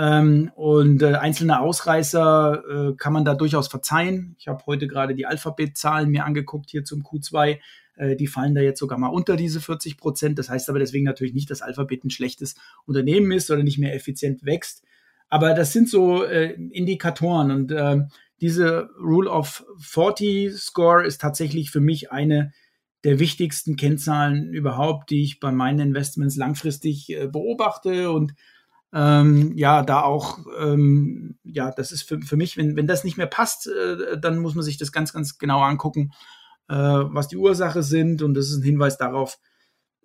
[0.00, 4.34] Ähm, und äh, einzelne Ausreißer äh, kann man da durchaus verzeihen.
[4.38, 7.58] Ich habe heute gerade die Alphabet-Zahlen mir angeguckt hier zum Q2.
[7.96, 10.38] Äh, die fallen da jetzt sogar mal unter diese 40 Prozent.
[10.38, 12.54] Das heißt aber deswegen natürlich nicht, dass Alphabet ein schlechtes
[12.86, 14.84] Unternehmen ist oder nicht mehr effizient wächst.
[15.28, 17.98] Aber das sind so äh, Indikatoren und äh,
[18.40, 22.52] diese Rule of 40 Score ist tatsächlich für mich eine
[23.04, 28.32] der wichtigsten Kennzahlen überhaupt, die ich bei meinen Investments langfristig äh, beobachte und
[28.92, 33.16] ähm, ja, da auch, ähm, ja, das ist für, für mich, wenn, wenn das nicht
[33.16, 36.12] mehr passt, äh, dann muss man sich das ganz, ganz genau angucken,
[36.68, 39.38] äh, was die Ursache sind und das ist ein Hinweis darauf,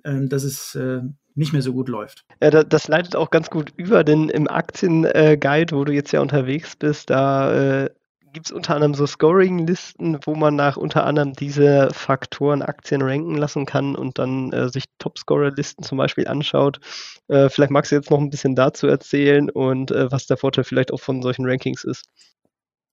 [0.04, 1.02] äh, dass es äh,
[1.34, 2.26] nicht mehr so gut läuft.
[2.42, 6.76] Ja, das leitet auch ganz gut über, denn im Aktienguide, wo du jetzt ja unterwegs
[6.76, 7.90] bist, da äh,
[8.36, 13.36] gibt es unter anderem so Scoring-Listen, wo man nach unter anderem diese Faktoren Aktien ranken
[13.36, 16.82] lassen kann und dann äh, sich Top-Scorer-Listen zum Beispiel anschaut.
[17.30, 20.66] Äh, vielleicht magst du jetzt noch ein bisschen dazu erzählen und äh, was der Vorteil
[20.66, 22.10] vielleicht auch von solchen Rankings ist.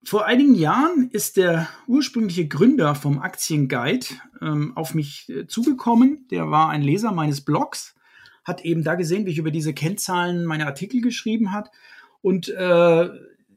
[0.04, 4.06] Vor einigen Jahren ist der ursprüngliche Gründer vom Aktienguide
[4.40, 6.28] ähm, auf mich äh, zugekommen.
[6.30, 7.96] Der war ein Leser meines Blogs,
[8.44, 11.72] hat eben da gesehen, wie ich über diese Kennzahlen meine Artikel geschrieben hat
[12.20, 13.08] und äh,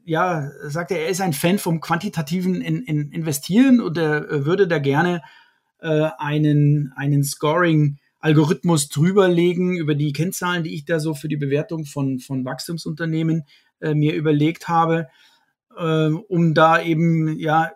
[0.06, 4.46] ja, sagt er, er ist ein Fan vom quantitativen in, in Investieren und er äh,
[4.46, 5.20] würde da gerne
[5.80, 11.86] äh, einen, einen Scoring-Algorithmus drüberlegen über die Kennzahlen, die ich da so für die Bewertung
[11.86, 13.46] von, von Wachstumsunternehmen
[13.80, 15.08] äh, mir überlegt habe,
[15.76, 17.72] äh, um da eben ja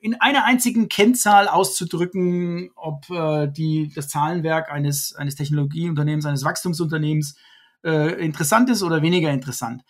[0.00, 7.36] in einer einzigen Kennzahl auszudrücken, ob äh, die, das Zahlenwerk eines, eines Technologieunternehmens, eines Wachstumsunternehmens
[7.82, 9.82] äh, interessant ist oder weniger interessant.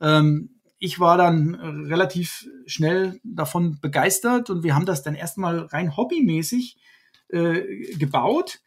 [0.00, 5.60] Ähm, ich war dann äh, relativ schnell davon begeistert und wir haben das dann erstmal
[5.60, 6.76] rein hobbymäßig
[7.28, 8.58] äh, gebaut.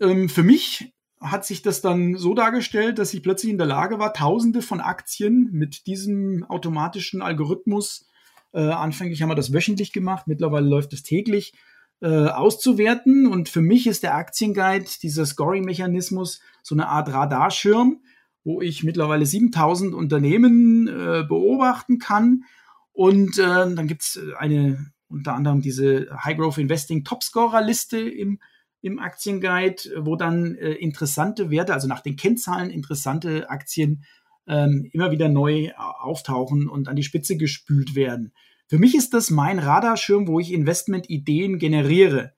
[0.00, 3.98] Ähm, für mich hat sich das dann so dargestellt, dass ich plötzlich in der Lage
[3.98, 8.08] war, Tausende von Aktien mit diesem automatischen Algorithmus,
[8.52, 11.54] äh, anfänglich haben wir das wöchentlich gemacht, mittlerweile läuft es täglich,
[12.02, 13.26] äh, auszuwerten.
[13.26, 18.00] Und für mich ist der Aktienguide, dieser Scoring-Mechanismus, so eine Art Radarschirm,
[18.44, 22.44] wo ich mittlerweile 7000 Unternehmen äh, beobachten kann.
[22.92, 23.42] Und äh,
[23.74, 28.40] dann gibt es eine, unter anderem diese High Growth Investing Topscorer-Liste im,
[28.80, 34.04] im Aktienguide, wo dann äh, interessante Werte, also nach den Kennzahlen interessante Aktien
[34.46, 38.32] ähm, immer wieder neu auftauchen und an die Spitze gespült werden.
[38.66, 42.32] Für mich ist das mein Radarschirm, wo ich Investmentideen generiere.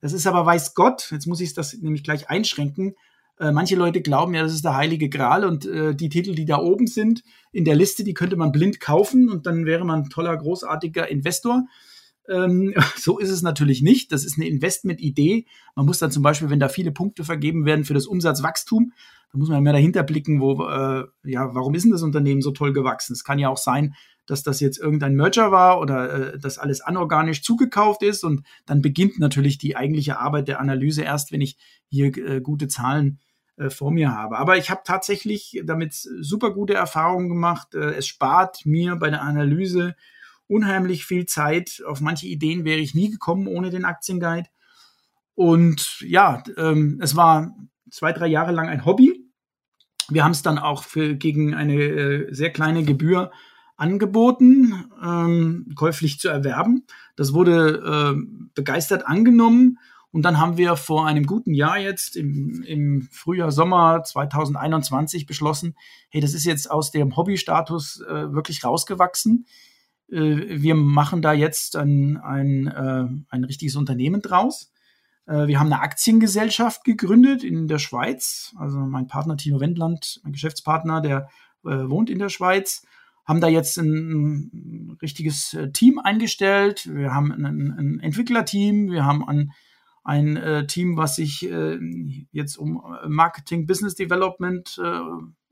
[0.00, 2.94] Das ist aber, weiß Gott, jetzt muss ich das nämlich gleich einschränken,
[3.40, 6.44] äh, manche Leute glauben ja, das ist der heilige Gral und äh, die Titel, die
[6.44, 7.22] da oben sind
[7.52, 11.08] in der Liste, die könnte man blind kaufen und dann wäre man ein toller, großartiger
[11.08, 11.64] Investor.
[12.28, 14.12] Ähm, so ist es natürlich nicht.
[14.12, 15.46] Das ist eine Investmentidee.
[15.74, 18.92] Man muss dann zum Beispiel, wenn da viele Punkte vergeben werden für das Umsatzwachstum,
[19.32, 22.50] da muss man mehr dahinter blicken, wo, äh, ja, warum ist denn das Unternehmen so
[22.50, 23.14] toll gewachsen?
[23.14, 23.94] Es kann ja auch sein,
[24.26, 28.82] dass das jetzt irgendein Merger war oder äh, dass alles anorganisch zugekauft ist und dann
[28.82, 31.56] beginnt natürlich die eigentliche Arbeit der Analyse erst, wenn ich
[31.88, 33.18] hier äh, gute Zahlen
[33.60, 34.38] äh, vor mir habe.
[34.38, 37.74] Aber ich habe tatsächlich damit super gute Erfahrungen gemacht.
[37.74, 39.96] Äh, es spart mir bei der Analyse
[40.46, 41.82] unheimlich viel Zeit.
[41.86, 44.48] Auf manche Ideen wäre ich nie gekommen ohne den Aktienguide.
[45.34, 47.54] Und ja, ähm, es war
[47.90, 49.26] zwei, drei Jahre lang ein Hobby.
[50.08, 53.30] Wir haben es dann auch für, gegen eine äh, sehr kleine Gebühr
[53.76, 56.86] angeboten, ähm, käuflich zu erwerben.
[57.16, 58.16] Das wurde
[58.54, 59.78] begeistert angenommen
[60.12, 65.76] und dann haben wir vor einem guten Jahr jetzt im, im Frühjahr, Sommer 2021 beschlossen,
[66.10, 69.46] hey, das ist jetzt aus dem Hobbystatus äh, wirklich rausgewachsen.
[70.10, 74.72] Äh, wir machen da jetzt ein, ein, äh, ein richtiges Unternehmen draus.
[75.26, 78.52] Äh, wir haben eine Aktiengesellschaft gegründet in der Schweiz.
[78.58, 81.28] Also mein Partner Tino Wendland, mein Geschäftspartner, der
[81.64, 82.84] äh, wohnt in der Schweiz
[83.26, 86.88] haben da jetzt ein, richtiges äh, Team eingestellt.
[86.92, 87.44] Wir haben ein,
[87.78, 89.52] ein Entwicklerteam, wir haben ein
[90.10, 91.78] ein äh, Team, was sich äh,
[92.32, 95.00] jetzt um äh, Marketing, Business Development, äh,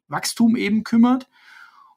[0.08, 1.28] Wachstum eben kümmert.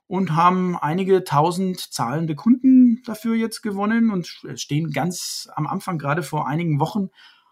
[0.05, 6.21] und haben einige tausend zahlende Kunden dafür jetzt gewonnen und stehen ganz am Anfang, gerade
[6.21, 7.09] vor einigen Wochen,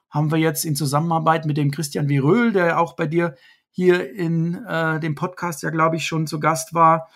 [0.10, 3.36] haben wir jetzt in Zusammenarbeit mit dem Christian Viröl, der auch bei dir
[3.72, 7.08] hier in äh, dem Podcast ja, glaube ich, schon zu Gast war,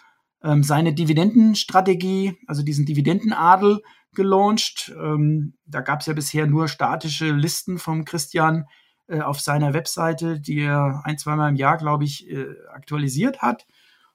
[0.41, 3.81] ähm, seine Dividendenstrategie, also diesen Dividendenadel
[4.15, 4.93] gelauncht.
[4.97, 8.65] Ähm, da gab es ja bisher nur statische Listen vom Christian
[9.07, 13.65] äh, auf seiner Webseite, die er ein, zweimal im Jahr, glaube ich, äh, aktualisiert hat.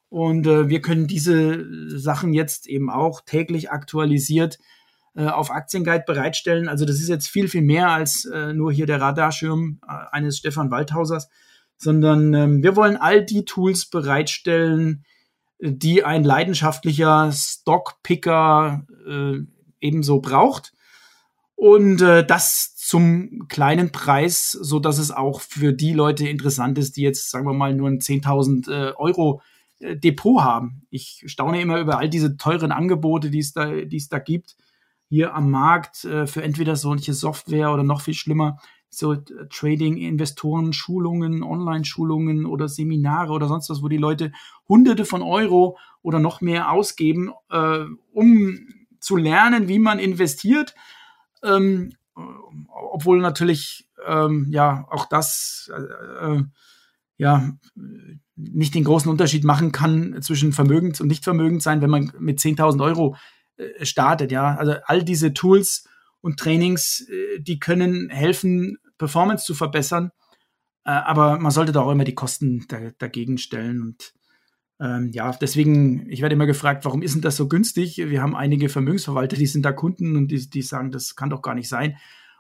[0.09, 4.59] Und äh, wir können diese Sachen jetzt eben auch täglich aktualisiert
[5.15, 6.69] äh, auf Aktienguide bereitstellen.
[6.69, 10.39] Also das ist jetzt viel, viel mehr als äh, nur hier der Radarschirm äh, eines
[10.39, 11.29] Stefan Waldhausers,
[11.77, 15.05] sondern ähm, wir wollen all die Tools bereitstellen,
[15.61, 19.39] die ein leidenschaftlicher Stockpicker äh,
[19.81, 20.73] ebenso braucht.
[21.55, 26.97] Und äh, das zum kleinen Preis, so dass es auch für die Leute interessant ist,
[26.97, 29.43] die jetzt, sagen wir mal, nur ein 10.000 äh, Euro
[29.81, 30.87] äh, Depot haben.
[30.89, 34.57] Ich staune immer über all diese teuren Angebote, die es da, es da gibt,
[35.09, 39.97] hier am Markt äh, für entweder solche Software oder noch viel schlimmer, so äh, Trading,
[39.97, 44.33] Investoren, Schulungen, Online-Schulungen oder Seminare oder sonst was, wo die Leute
[44.69, 48.59] Hunderte von Euro oder noch mehr ausgeben, äh, um
[49.01, 50.75] zu lernen, wie man investiert.
[51.43, 51.93] Ähm,
[52.69, 55.71] obwohl natürlich ähm, ja auch das
[56.21, 56.43] äh,
[57.17, 57.53] ja
[58.37, 63.17] nicht den großen Unterschied machen kann zwischen Vermögens- und Nichtvermögenssein, wenn man mit 10.000 Euro
[63.57, 64.33] äh, startet.
[64.33, 65.89] Ja, also all diese Tools
[66.21, 70.13] und Trainings, äh, die können helfen, Performance zu verbessern.
[70.85, 73.83] Äh, aber man sollte da auch immer die Kosten da, dagegen stellen.
[73.83, 74.15] Und
[74.81, 77.97] ähm, ja, deswegen, ich werde immer gefragt, warum ist denn das so günstig?
[77.97, 81.43] Wir haben einige Vermögensverwalter, die sind da Kunden und die, die sagen, das kann doch
[81.43, 81.97] gar nicht sein.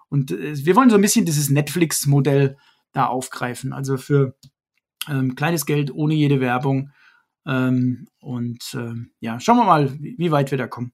[0.08, 2.56] Und äh, wir wollen so ein bisschen dieses Netflix-Modell
[2.92, 3.72] da aufgreifen.
[3.72, 4.36] Also für
[5.08, 6.90] ähm, kleines Geld ohne jede Werbung.
[7.46, 10.92] Ähm, und ähm, ja, schauen wir mal, wie, wie weit wir da kommen.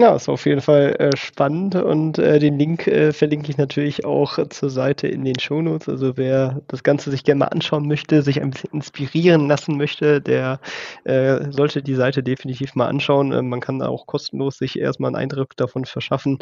[0.00, 4.04] Ja, ist auf jeden Fall äh, spannend und äh, den Link äh, verlinke ich natürlich
[4.04, 5.88] auch zur Seite in den Shownotes.
[5.88, 10.20] Also wer das Ganze sich gerne mal anschauen möchte, sich ein bisschen inspirieren lassen möchte,
[10.20, 10.60] der
[11.02, 13.32] äh, sollte die Seite definitiv mal anschauen.
[13.32, 16.38] Äh, man kann auch kostenlos sich erstmal einen Eindruck davon verschaffen.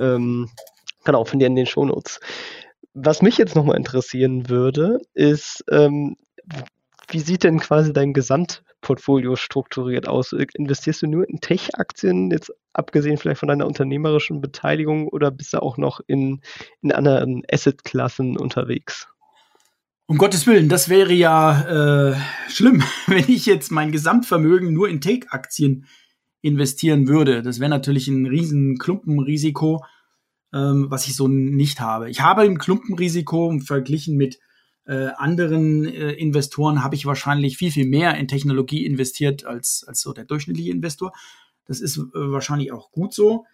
[0.00, 0.50] Ähm,
[1.04, 2.18] genau, findet ihr in den Shownotes.
[2.94, 6.16] Was mich jetzt nochmal interessieren würde, ist, ähm,
[7.08, 8.12] wie sieht denn quasi dein
[8.86, 10.32] Gesamtportfolio strukturiert aus?
[10.32, 15.62] Investierst du nur in Tech-Aktien, jetzt abgesehen vielleicht von deiner unternehmerischen Beteiligung, oder bist du
[15.62, 16.40] auch noch in,
[16.82, 19.08] in anderen Asset-Klassen unterwegs?
[20.06, 22.16] Um Gottes Willen, das wäre ja äh,
[22.48, 25.86] schlimm, wenn ich jetzt mein Gesamtvermögen nur in Tech-Aktien
[26.42, 27.42] investieren würde.
[27.42, 29.84] Das wäre natürlich ein riesen Klumpenrisiko,
[30.54, 32.08] ähm, was ich so nicht habe.
[32.08, 34.38] Ich habe ein Klumpenrisiko verglichen mit
[34.86, 40.00] äh, anderen äh, Investoren habe ich wahrscheinlich viel, viel mehr in Technologie investiert als, als
[40.00, 41.12] so der durchschnittliche Investor.
[41.66, 43.44] Das ist äh, wahrscheinlich auch gut so.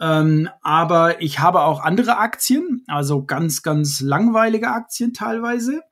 [0.00, 5.82] Ähm, aber ich habe auch andere Aktien, also ganz, ganz langweilige Aktien teilweise.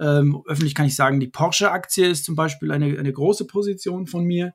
[0.00, 4.24] Ähm, öffentlich kann ich sagen, die Porsche-Aktie ist zum Beispiel eine, eine große Position von
[4.24, 4.54] mir.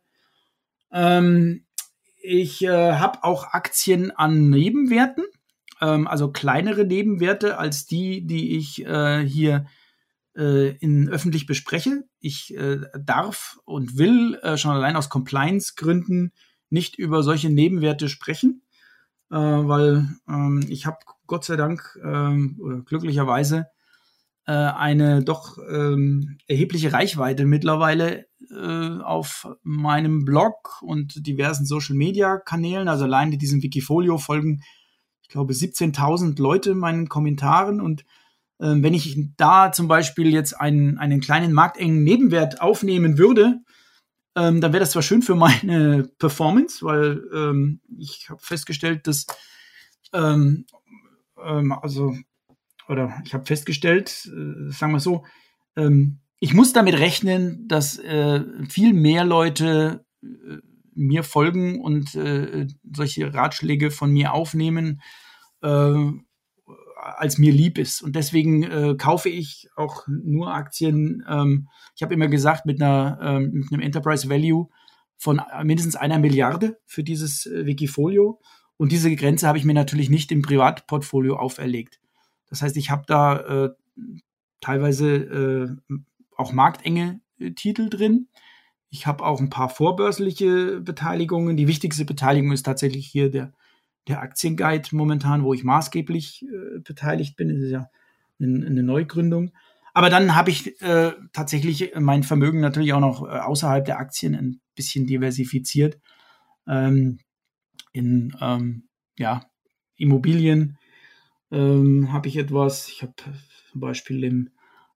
[0.92, 1.66] Ähm,
[2.22, 5.24] ich äh, habe auch Aktien an Nebenwerten,
[5.80, 9.68] ähm, also kleinere Nebenwerte als die, die ich äh, hier
[10.38, 12.04] äh, in öffentlich bespreche.
[12.20, 16.32] Ich äh, darf und will äh, schon allein aus Compliance-Gründen
[16.70, 18.62] nicht über solche Nebenwerte sprechen,
[19.32, 23.68] äh, weil ähm, ich habe Gott sei Dank ähm, oder glücklicherweise
[24.46, 32.88] äh, eine doch ähm, erhebliche Reichweite mittlerweile äh, auf meinem Blog und diversen Social-Media-Kanälen.
[32.88, 34.62] Also allein in diesem Wikifolio folgen,
[35.22, 38.06] ich glaube, 17.000 Leute meinen Kommentaren und
[38.60, 43.60] wenn ich da zum Beispiel jetzt einen, einen kleinen marktengen Nebenwert aufnehmen würde,
[44.36, 49.26] ähm, dann wäre das zwar schön für meine Performance, weil ähm, ich habe festgestellt, dass
[50.14, 50.66] ähm,
[51.44, 52.16] ähm, also
[52.88, 55.26] oder ich habe festgestellt, äh, sagen wir so,
[55.76, 60.58] ähm, ich muss damit rechnen, dass äh, viel mehr Leute äh,
[60.94, 65.02] mir folgen und äh, solche Ratschläge von mir aufnehmen,
[65.62, 65.96] äh,
[67.16, 68.02] als mir lieb ist.
[68.02, 71.24] Und deswegen äh, kaufe ich auch nur Aktien.
[71.30, 74.70] Ähm, ich habe immer gesagt, mit, einer, ähm, mit einem Enterprise Value
[75.18, 78.40] von mindestens einer Milliarde für dieses äh, Wikifolio.
[78.78, 82.00] Und diese Grenze habe ich mir natürlich nicht im Privatportfolio auferlegt.
[82.50, 83.70] Das heißt, ich habe da äh,
[84.62, 85.96] teilweise äh,
[86.36, 88.28] auch marktenge äh, Titel drin.
[88.90, 91.58] Ich habe auch ein paar vorbörsliche Beteiligungen.
[91.58, 93.54] Die wichtigste Beteiligung ist tatsächlich hier der
[94.08, 97.50] der Aktienguide momentan, wo ich maßgeblich äh, beteiligt bin.
[97.50, 97.90] Das ist ja
[98.40, 99.52] eine, eine Neugründung.
[99.94, 104.34] Aber dann habe ich äh, tatsächlich mein Vermögen natürlich auch noch äh, außerhalb der Aktien
[104.34, 106.00] in bisschen diversifiziert.
[106.68, 107.20] Ähm,
[107.94, 108.88] in ähm,
[109.18, 109.42] ja,
[109.96, 110.78] Immobilien
[111.52, 112.90] ähm, habe ich etwas.
[112.90, 113.14] Ich habe
[113.72, 114.50] zum Beispiel im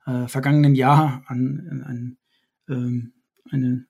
[0.06, 2.18] äh, vergangenen Jahr an, an,
[2.68, 3.14] an
[3.52, 3.88] ein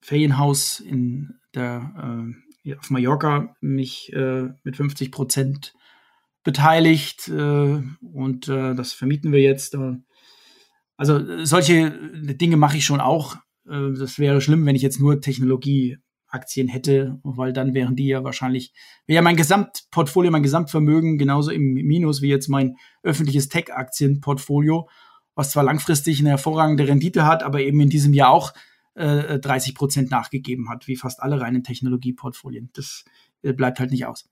[0.00, 5.74] Ferienhaus in der, äh, auf Mallorca mich äh, mit 50 Prozent
[6.44, 9.76] beteiligt äh, und äh, das vermieten wir jetzt.
[10.96, 13.36] also solche Dinge mache ich schon auch.
[13.68, 18.24] Äh, das wäre schlimm, wenn ich jetzt nur Technologieaktien hätte, weil dann wären die ja
[18.24, 18.72] wahrscheinlich,
[19.06, 24.88] wäre ja mein Gesamtportfolio, mein Gesamtvermögen genauso im Minus wie jetzt mein öffentliches Tech-Aktienportfolio,
[25.34, 28.52] was zwar langfristig eine hervorragende Rendite hat, aber eben in diesem Jahr auch
[28.94, 32.70] äh, 30 Prozent nachgegeben hat, wie fast alle reinen Technologieportfolien.
[32.74, 33.04] Das
[33.42, 34.28] äh, bleibt halt nicht aus.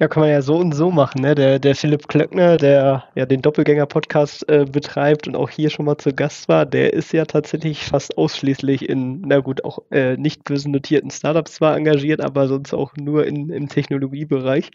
[0.00, 1.20] Ja, kann man ja so und so machen.
[1.20, 1.34] Ne?
[1.34, 5.98] Der, der Philipp Klöckner, der ja den Doppelgänger-Podcast äh, betreibt und auch hier schon mal
[5.98, 10.44] zu Gast war, der ist ja tatsächlich fast ausschließlich in, na gut, auch äh, nicht
[10.44, 14.70] börsennotierten Startups zwar engagiert, aber sonst auch nur in, im Technologiebereich.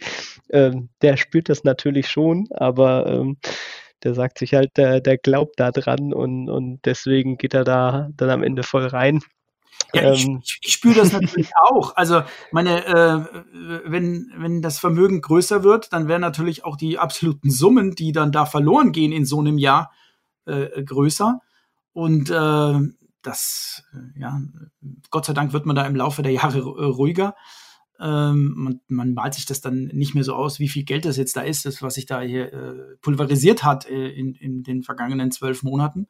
[0.52, 3.38] Ähm, der spürt das natürlich schon, aber ähm,
[4.04, 8.10] der sagt sich halt, der, der glaubt da dran und, und deswegen geht er da
[8.16, 9.22] dann am Ende voll rein.
[9.94, 10.42] Ja, ich, ähm.
[10.44, 11.96] ich, ich spüre das natürlich auch.
[11.96, 13.44] Also meine, äh,
[13.86, 18.32] wenn, wenn das Vermögen größer wird, dann werden natürlich auch die absoluten Summen, die dann
[18.32, 19.92] da verloren gehen in so einem Jahr,
[20.46, 21.40] äh, größer.
[21.94, 22.80] Und äh,
[23.22, 24.40] das, äh, ja,
[25.10, 27.36] Gott sei Dank wird man da im Laufe der Jahre äh, ruhiger.
[28.00, 31.18] Ähm, man, man, malt sich das dann nicht mehr so aus, wie viel Geld das
[31.18, 34.84] jetzt da ist, das, was sich da hier äh, pulverisiert hat äh, in, in den
[34.84, 36.08] vergangenen zwölf Monaten.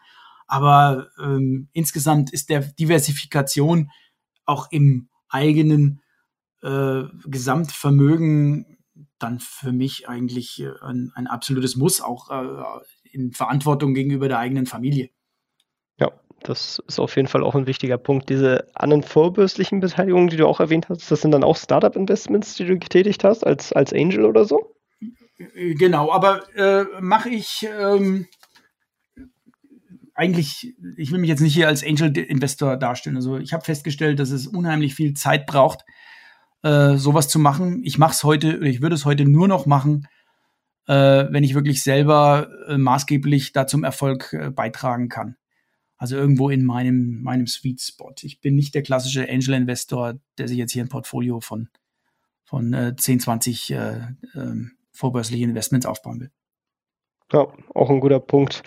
[0.47, 3.91] Aber ähm, insgesamt ist der Diversifikation
[4.45, 6.01] auch im eigenen
[6.61, 8.77] äh, Gesamtvermögen
[9.19, 14.39] dann für mich eigentlich äh, ein, ein absolutes Muss, auch äh, in Verantwortung gegenüber der
[14.39, 15.09] eigenen Familie.
[16.47, 18.29] Das ist auf jeden Fall auch ein wichtiger Punkt.
[18.29, 22.65] Diese anderen vorbürstlichen Beteiligungen, die du auch erwähnt hast, das sind dann auch Startup-Investments, die
[22.65, 24.75] du getätigt hast, als, als Angel oder so?
[25.55, 28.27] Genau, aber äh, mache ich ähm,
[30.13, 33.17] eigentlich, ich will mich jetzt nicht hier als Angel-Investor darstellen.
[33.17, 35.83] Also ich habe festgestellt, dass es unheimlich viel Zeit braucht,
[36.63, 37.81] äh, sowas zu machen.
[37.83, 40.07] Ich mache es heute, ich würde es heute nur noch machen,
[40.87, 45.35] äh, wenn ich wirklich selber äh, maßgeblich da zum Erfolg äh, beitragen kann.
[46.05, 48.13] Also irgendwo in meinem, meinem Sweet Spot.
[48.21, 51.67] Ich bin nicht der klassische Angel-Investor, der sich jetzt hier ein Portfolio von,
[52.43, 54.01] von äh, 10, 20 äh,
[54.35, 56.29] ähm, vorbörsliche Investments aufbauen will.
[57.33, 58.61] Ja, auch ein guter Punkt.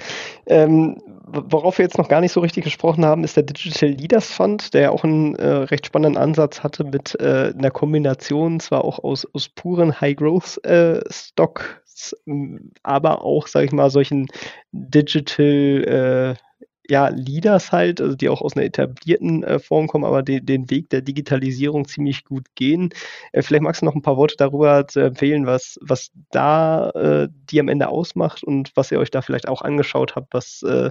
[0.47, 4.33] Ähm, worauf wir jetzt noch gar nicht so richtig gesprochen haben, ist der Digital Leaders
[4.33, 8.85] Fund, der ja auch einen äh, recht spannenden Ansatz hatte mit äh, einer Kombination zwar
[8.85, 14.27] auch aus, aus puren High-Growth-Stocks, äh, aber auch, sage ich mal, solchen
[14.73, 16.48] Digital äh,
[16.91, 20.71] ja, Leaders halt, also die auch aus einer etablierten äh, Form kommen, aber de den
[20.71, 22.91] Weg der Digitalisierung ziemlich gut gehen.
[23.33, 27.29] Äh, vielleicht magst du noch ein paar Worte darüber zu empfehlen, was, was da äh,
[27.51, 30.91] die am Ende ausmacht und was ihr euch da vielleicht auch angeschaut habt, was äh,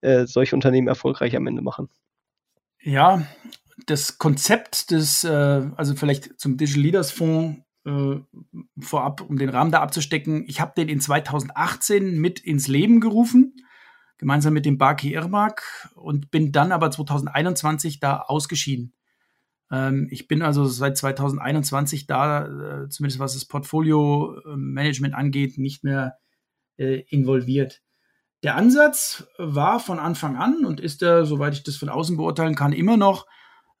[0.00, 1.88] äh, solche Unternehmen erfolgreich am Ende machen.
[2.80, 3.22] Ja,
[3.86, 7.60] das Konzept des, äh, also vielleicht zum Digital Leaders Fonds
[8.78, 10.44] vorab, um den Rahmen da abzustecken.
[10.46, 13.56] Ich habe den in 2018 mit ins Leben gerufen
[14.22, 18.94] gemeinsam mit dem Baki Irmak und bin dann aber 2021 da ausgeschieden.
[19.68, 22.44] Ähm, ich bin also seit 2021 da,
[22.84, 26.18] äh, zumindest was das Portfolio-Management angeht, nicht mehr
[26.76, 27.82] äh, involviert.
[28.44, 32.54] Der Ansatz war von Anfang an und ist er, soweit ich das von außen beurteilen
[32.54, 33.26] kann, immer noch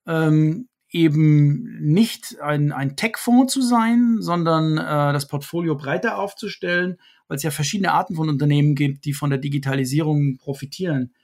[0.08, 7.38] ähm, eben nicht ein, ein Tech-Fonds zu sein, sondern äh, das Portfolio breiter aufzustellen, weil
[7.38, 11.14] es ja verschiedene Arten von Unternehmen gibt, die von der Digitalisierung profitieren.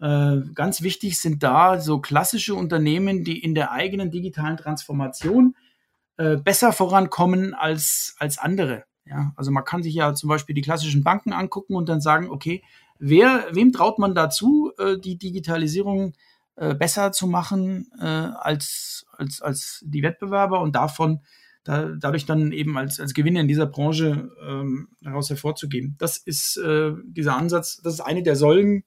[0.00, 5.54] Äh, ganz wichtig sind da so klassische Unternehmen, die in der eigenen digitalen Transformation
[6.16, 8.84] äh, besser vorankommen als, als andere.
[9.04, 12.30] Ja, also man kann sich ja zum Beispiel die klassischen Banken angucken und dann sagen,
[12.30, 12.62] okay,
[12.98, 19.42] wer, wem traut man dazu, äh, die Digitalisierung äh, besser zu machen äh, als, als,
[19.42, 21.20] als die Wettbewerber und davon
[21.64, 25.96] da, dadurch dann eben als, als Gewinner in dieser Branche ähm, heraus hervorzugehen.
[25.98, 28.84] Das ist äh, dieser Ansatz, das ist eine der Säulen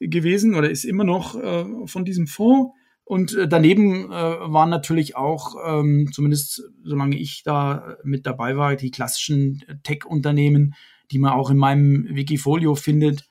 [0.00, 2.72] gewesen oder ist immer noch äh, von diesem Fonds.
[3.04, 8.76] Und äh, daneben äh, waren natürlich auch, ähm, zumindest solange ich da mit dabei war,
[8.76, 10.74] die klassischen Tech-Unternehmen,
[11.10, 13.28] die man auch in meinem Wikifolio findet,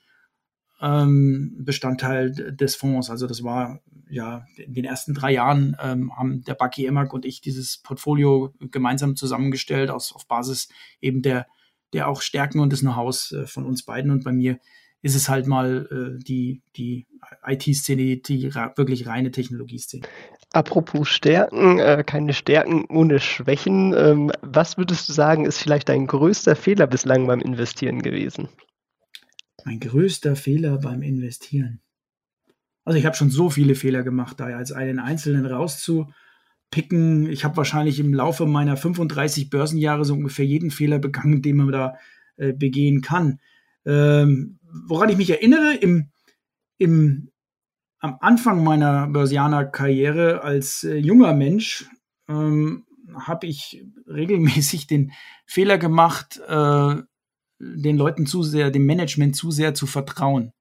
[0.83, 3.09] ähm, Bestandteil des Fonds.
[3.09, 3.79] Also das war
[4.09, 8.53] ja in den ersten drei Jahren ähm, haben der Bucky Emmerk und ich dieses Portfolio
[8.59, 10.67] gemeinsam zusammengestellt aus auf Basis
[11.01, 11.47] eben der
[11.93, 14.59] der auch Stärken und des Know-hows äh, von uns beiden und bei mir
[15.03, 17.05] ist es halt mal äh, die, die
[17.45, 20.07] IT-Szene, die wirklich reine Technologieszene.
[20.53, 23.93] Apropos Stärken, äh, keine Stärken ohne Schwächen.
[23.93, 28.47] Ähm, was würdest du sagen, ist vielleicht dein größter Fehler bislang beim Investieren gewesen?
[29.65, 31.81] Mein größter Fehler beim Investieren.
[32.85, 37.29] Also ich habe schon so viele Fehler gemacht, da als einen einzelnen rauszupicken.
[37.29, 41.71] Ich habe wahrscheinlich im Laufe meiner 35 Börsenjahre so ungefähr jeden Fehler begangen, den man
[41.71, 41.95] da
[42.35, 43.39] äh, begehen kann.
[43.85, 46.09] Ähm, woran ich mich erinnere, im,
[46.77, 47.31] im,
[47.99, 51.85] am Anfang meiner Börsianer-Karriere als äh, junger Mensch
[52.27, 55.11] ähm, habe ich regelmäßig den
[55.45, 56.95] Fehler gemacht, äh,
[57.75, 60.51] den Leuten zu sehr, dem Management zu sehr zu vertrauen.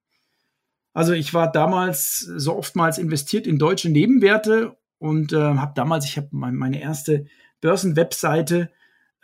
[0.94, 6.16] Also ich war damals so oftmals investiert in deutsche Nebenwerte und äh, habe damals, ich
[6.16, 7.26] habe mein, meine erste
[7.60, 8.70] Börsenwebseite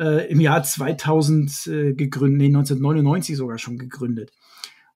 [0.01, 4.33] äh, im Jahr 2000 äh, gegründet, nee, 1999 sogar schon gegründet.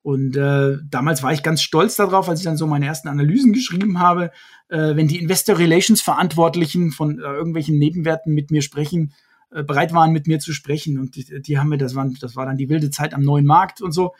[0.02, 3.52] Und äh, damals war ich ganz stolz darauf, als ich dann so meine ersten Analysen
[3.52, 4.32] geschrieben habe,
[4.68, 9.12] äh, wenn die Investor Relations Verantwortlichen von äh, irgendwelchen Nebenwerten mit mir sprechen,
[9.52, 10.98] äh, bereit waren, mit mir zu sprechen.
[10.98, 13.46] Und die, die haben mir, das, waren, das war dann die wilde Zeit am neuen
[13.46, 14.12] Markt und so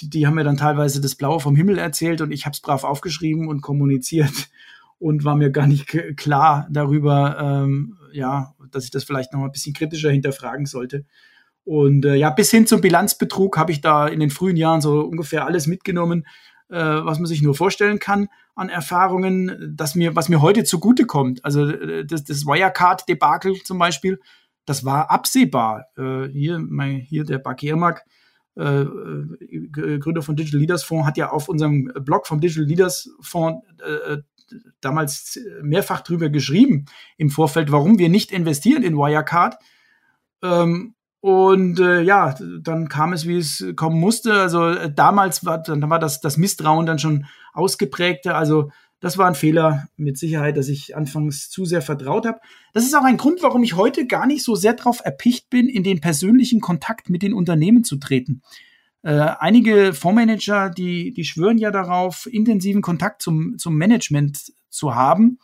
[0.00, 2.60] die, die haben mir dann teilweise das Blaue vom Himmel erzählt und ich habe es
[2.60, 4.48] brav aufgeschrieben und kommuniziert
[4.98, 9.52] und war mir gar nicht klar darüber, ähm, ja, dass ich das vielleicht noch ein
[9.52, 11.04] bisschen kritischer hinterfragen sollte.
[11.64, 15.00] Und äh, ja, bis hin zum Bilanzbetrug habe ich da in den frühen Jahren so
[15.00, 16.26] ungefähr alles mitgenommen,
[16.68, 21.44] äh, was man sich nur vorstellen kann an Erfahrungen, dass mir, was mir heute zugutekommt.
[21.44, 24.20] Also äh, das, das Wirecard-Debakel zum Beispiel,
[24.66, 25.86] das war absehbar.
[25.96, 28.04] Äh, hier, mein, hier der Bakirmak,
[28.56, 33.10] äh, äh, Gründer von Digital Leaders Fonds, hat ja auf unserem Blog vom Digital Leaders
[33.20, 34.22] Fonds äh, äh,
[34.80, 36.86] damals mehrfach drüber geschrieben
[37.16, 39.56] im Vorfeld, warum wir nicht investieren in Wirecard.
[40.42, 44.34] Ähm, und äh, ja, dann kam es, wie es kommen musste.
[44.34, 48.36] Also äh, damals war, dann war das, das Misstrauen dann schon ausgeprägter.
[48.36, 48.70] Also
[49.00, 52.40] das war ein Fehler mit Sicherheit, dass ich anfangs zu sehr vertraut habe.
[52.72, 55.68] Das ist auch ein Grund, warum ich heute gar nicht so sehr darauf erpicht bin,
[55.68, 58.42] in den persönlichen Kontakt mit den Unternehmen zu treten.
[59.02, 65.38] Äh, einige Fondsmanager, die, die schwören ja darauf, intensiven Kontakt zum, zum Management zu haben.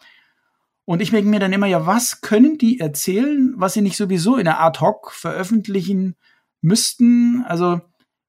[0.85, 4.37] Und ich denke mir dann immer, ja, was können die erzählen, was sie nicht sowieso
[4.37, 6.17] in der Ad hoc veröffentlichen
[6.61, 7.45] müssten?
[7.47, 7.83] Also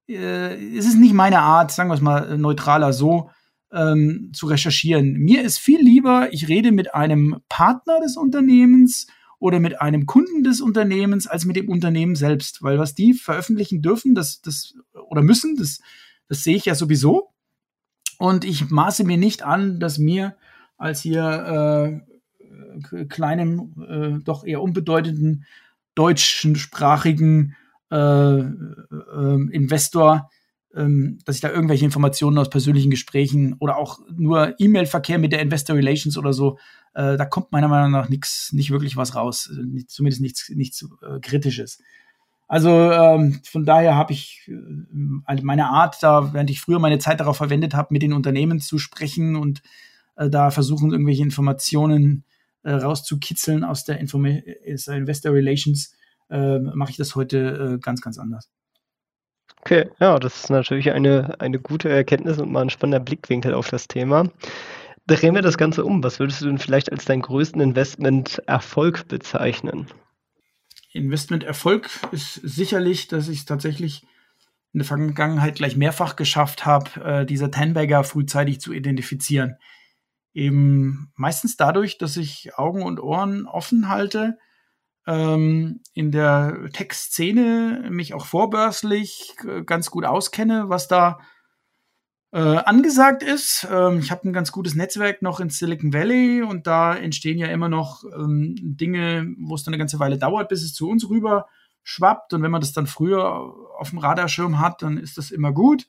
[0.07, 3.32] äh, es ist nicht meine Art, sagen wir es mal neutraler so,
[3.74, 5.13] ähm, zu recherchieren.
[5.13, 9.07] Mir ist viel lieber, ich rede mit einem Partner des Unternehmens
[9.39, 13.82] oder mit einem Kunden des Unternehmens als mit dem Unternehmen selbst, weil was die veröffentlichen
[13.82, 15.82] dürfen, das, das oder müssen, das,
[16.28, 17.30] das sehe ich ja sowieso.
[18.19, 20.38] Und ich maße mir nicht an, dass mir
[20.78, 22.01] als hier
[22.91, 25.45] äh, kleinem, äh, doch eher unbedeutenden
[25.95, 27.55] deutschsprachigen
[27.91, 30.30] äh, äh, Investor
[30.76, 35.41] ähm, dass ich da irgendwelche Informationen aus persönlichen Gesprächen oder auch nur E-Mail-Verkehr mit der
[35.41, 36.57] Investor Relations oder so,
[36.93, 40.88] äh, da kommt meiner Meinung nach nichts, nicht wirklich was raus, äh, zumindest nichts, nichts
[41.01, 41.80] äh, Kritisches.
[42.47, 47.19] Also ähm, von daher habe ich äh, meine Art, da während ich früher meine Zeit
[47.19, 49.61] darauf verwendet habe, mit den Unternehmen zu sprechen und
[50.15, 52.26] äh, da versuchen irgendwelche Informationen
[52.63, 55.95] äh, rauszukitzeln aus der Informa Investor Relations,
[56.30, 58.49] mache ich das heute ganz, ganz anders.
[59.66, 63.70] Okay, ja, das ist natürlich eine, eine gute Erkenntnis und mal ein spannender Blickwinkel auf
[63.70, 64.30] das Thema.
[65.07, 66.03] Drehen wir das Ganze um.
[66.03, 69.88] Was würdest du denn vielleicht als deinen größten Investment-Erfolg bezeichnen?
[70.91, 74.03] Investment-Erfolg ist sicherlich, dass ich es tatsächlich
[74.74, 79.55] in der Vergangenheit gleich mehrfach geschafft habe, äh, diese Tenbagger frühzeitig zu identifizieren.
[80.34, 84.38] Eben meistens dadurch, dass ich Augen und Ohren offen halte,
[85.05, 91.19] ähm, in der Tech-Szene mich auch vorbörslich äh, ganz gut auskenne, was da
[92.31, 93.67] äh, angesagt ist.
[93.71, 97.47] Ähm, ich habe ein ganz gutes Netzwerk noch in Silicon Valley und da entstehen ja
[97.47, 101.09] immer noch ähm, Dinge, wo es dann eine ganze Weile dauert, bis es zu uns
[101.09, 101.47] rüber
[101.83, 102.33] schwappt.
[102.33, 105.87] Und wenn man das dann früher auf dem Radarschirm hat, dann ist das immer gut.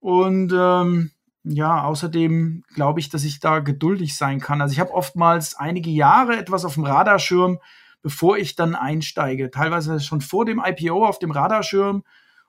[0.00, 1.12] Und ähm,
[1.44, 4.60] ja, außerdem glaube ich, dass ich da geduldig sein kann.
[4.60, 7.58] Also ich habe oftmals einige Jahre etwas auf dem Radarschirm,
[8.02, 9.50] bevor ich dann einsteige.
[9.50, 12.02] Teilweise schon vor dem IPO auf dem Radarschirm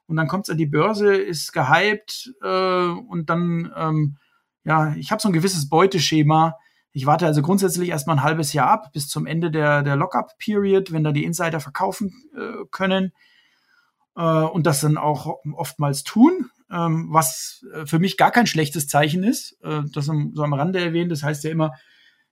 [0.07, 4.17] und dann kommt es an die Börse, ist gehypt äh, und dann, ähm,
[4.63, 6.57] ja, ich habe so ein gewisses Beuteschema.
[6.91, 10.91] Ich warte also grundsätzlich erstmal ein halbes Jahr ab bis zum Ende der, der Lockup-Period,
[10.91, 13.13] wenn da die Insider verkaufen äh, können
[14.15, 18.87] äh, und das dann auch oftmals tun, ähm, was äh, für mich gar kein schlechtes
[18.87, 19.57] Zeichen ist.
[19.63, 21.73] Äh, das so am Rande erwähnt, das heißt ja immer,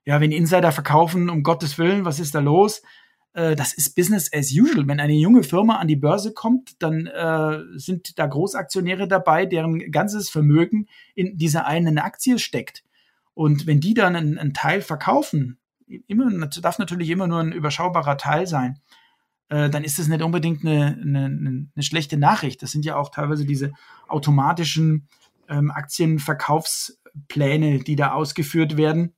[0.06, 2.82] ja, wenn Insider verkaufen, um Gottes Willen, was ist da los?
[3.40, 4.86] Äh, das ist Business as usual.
[4.88, 9.92] Wenn eine junge Firma an die Börse kommt, dann äh, sind da Großaktionäre dabei, deren
[9.92, 12.84] ganzes Vermögen in dieser einen Aktie steckt.
[13.34, 15.58] Und wenn die dann einen, einen Teil verkaufen,
[16.08, 18.80] immer, darf natürlich immer nur ein überschaubarer Teil sein,
[19.48, 22.62] äh, dann ist das nicht unbedingt eine, eine, eine, schlechte Nachricht.
[22.62, 23.72] Das sind ja auch teilweise diese
[24.10, 25.08] automatischen
[25.48, 29.14] ähm, Aktienverkaufspläne, die da ausgeführt werden,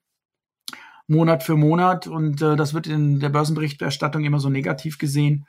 [1.11, 2.07] Monat für Monat.
[2.07, 5.45] Und äh, das wird in der Börsenberichterstattung immer so negativ gesehen.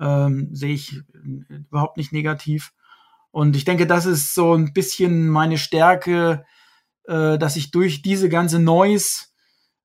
[0.00, 2.72] Ähm, sehe ich äh, überhaupt nicht negativ.
[3.30, 6.44] Und ich denke, das ist so ein bisschen meine Stärke,
[7.04, 9.26] äh, dass ich durch diese ganze Noise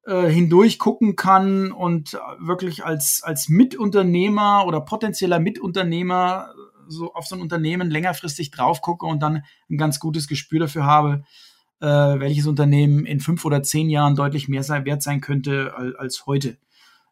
[0.05, 6.53] äh, hindurch gucken kann und wirklich als, als Mitunternehmer oder potenzieller Mitunternehmer
[6.87, 10.85] so auf so ein Unternehmen längerfristig drauf gucke und dann ein ganz gutes Gespür dafür
[10.85, 11.23] habe,
[11.79, 15.95] äh, welches Unternehmen in fünf oder zehn Jahren deutlich mehr sein, wert sein könnte als,
[15.95, 16.57] als heute.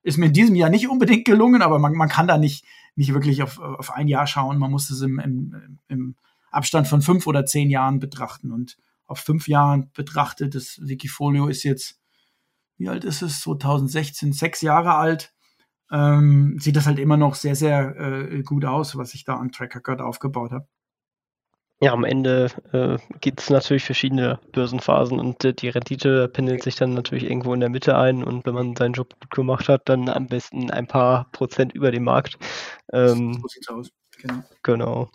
[0.01, 3.13] Ist mir in diesem Jahr nicht unbedingt gelungen, aber man, man kann da nicht, nicht
[3.13, 4.57] wirklich auf, auf ein Jahr schauen.
[4.57, 6.15] Man muss es im, im, im
[6.51, 8.51] Abstand von fünf oder zehn Jahren betrachten.
[8.51, 11.99] Und auf fünf Jahren betrachtet, das Wikifolio ist jetzt,
[12.77, 13.41] wie alt ist es?
[13.41, 15.33] 2016, sechs Jahre alt.
[15.91, 19.51] Ähm, sieht das halt immer noch sehr, sehr äh, gut aus, was ich da an
[19.51, 20.67] Tracker gerade aufgebaut habe.
[21.81, 26.75] Ja, am Ende äh, gibt es natürlich verschiedene Börsenphasen und äh, die Rendite pendelt sich
[26.75, 29.81] dann natürlich irgendwo in der Mitte ein und wenn man seinen Job gut gemacht hat,
[29.89, 32.37] dann am besten ein paar Prozent über dem Markt.
[32.93, 33.89] Ähm, so sieht's aus.
[34.21, 34.43] Genau.
[34.63, 35.09] genau.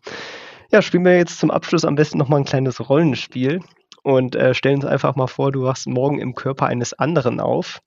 [0.71, 3.61] Ja, spielen wir jetzt zum Abschluss am besten nochmal ein kleines Rollenspiel
[4.03, 7.81] und äh, stellen uns einfach mal vor, du wachst morgen im Körper eines anderen auf.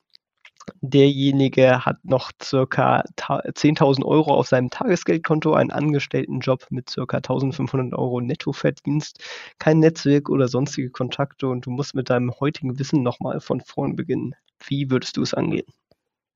[0.80, 8.20] Derjenige hat noch circa 10.000 Euro auf seinem Tagesgeldkonto, einen Angestelltenjob mit circa 1.500 Euro
[8.20, 9.22] Nettoverdienst,
[9.58, 13.96] kein Netzwerk oder sonstige Kontakte und du musst mit deinem heutigen Wissen nochmal von vorn
[13.96, 14.34] beginnen.
[14.66, 15.66] Wie würdest du es angehen?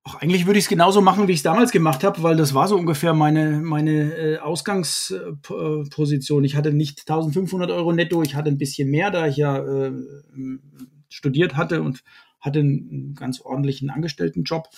[0.05, 2.55] Ach, eigentlich würde ich es genauso machen, wie ich es damals gemacht habe, weil das
[2.55, 6.45] war so ungefähr meine, meine äh, Ausgangsposition.
[6.45, 9.93] ich hatte nicht 1500 Euro netto, ich hatte ein bisschen mehr, da ich ja äh,
[11.11, 12.03] studiert hatte und
[12.41, 14.69] hatte einen ganz ordentlichen Angestelltenjob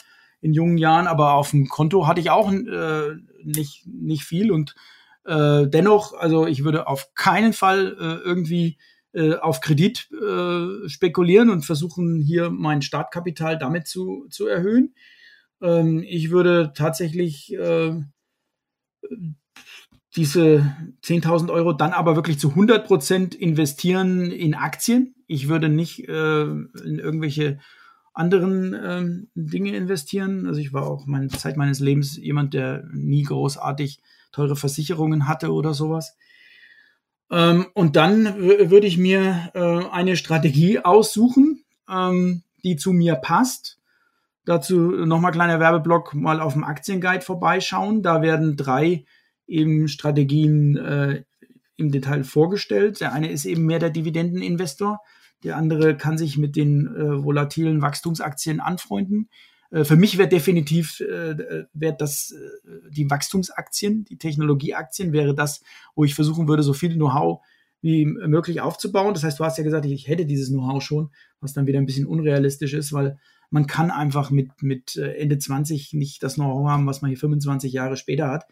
[0.41, 4.75] in jungen Jahren, aber auf dem Konto hatte ich auch äh, nicht, nicht viel und
[5.25, 8.79] äh, dennoch, also ich würde auf keinen Fall äh, irgendwie
[9.13, 14.95] äh, auf Kredit äh, spekulieren und versuchen, hier mein Startkapital damit zu, zu erhöhen.
[15.61, 18.01] Ähm, ich würde tatsächlich äh,
[20.17, 25.15] diese 10.000 Euro dann aber wirklich zu 100 Prozent investieren in Aktien.
[25.27, 27.61] Ich würde nicht äh, in irgendwelche
[28.13, 30.47] anderen ähm, Dinge investieren.
[30.47, 34.01] Also ich war auch meine Zeit meines Lebens jemand, der nie großartig
[34.33, 36.17] teure Versicherungen hatte oder sowas.
[37.31, 43.81] Ähm, und dann würde ich mir äh, eine Strategie aussuchen, ähm, die zu mir passt
[44.51, 48.03] Dazu nochmal kleiner Werbeblock, mal auf dem Aktienguide vorbeischauen.
[48.03, 49.05] Da werden drei
[49.51, 51.23] eben Strategien äh,
[51.77, 53.01] im Detail vorgestellt.
[53.01, 55.01] Der eine ist eben mehr der Dividendeninvestor.
[55.43, 59.29] Der andere kann sich mit den äh, volatilen Wachstumsaktien anfreunden.
[59.71, 65.63] Äh, für mich wäre definitiv äh, wär das äh, die Wachstumsaktien, die Technologieaktien wäre das,
[65.95, 67.41] wo ich versuchen würde, so viel Know-how
[67.83, 69.15] wie möglich aufzubauen.
[69.15, 71.87] Das heißt, du hast ja gesagt, ich hätte dieses Know-how schon, was dann wieder ein
[71.87, 76.69] bisschen unrealistisch ist, weil man kann einfach mit, mit äh, Ende 20 nicht das Know-how
[76.69, 78.45] haben, was man hier 25 Jahre später hat.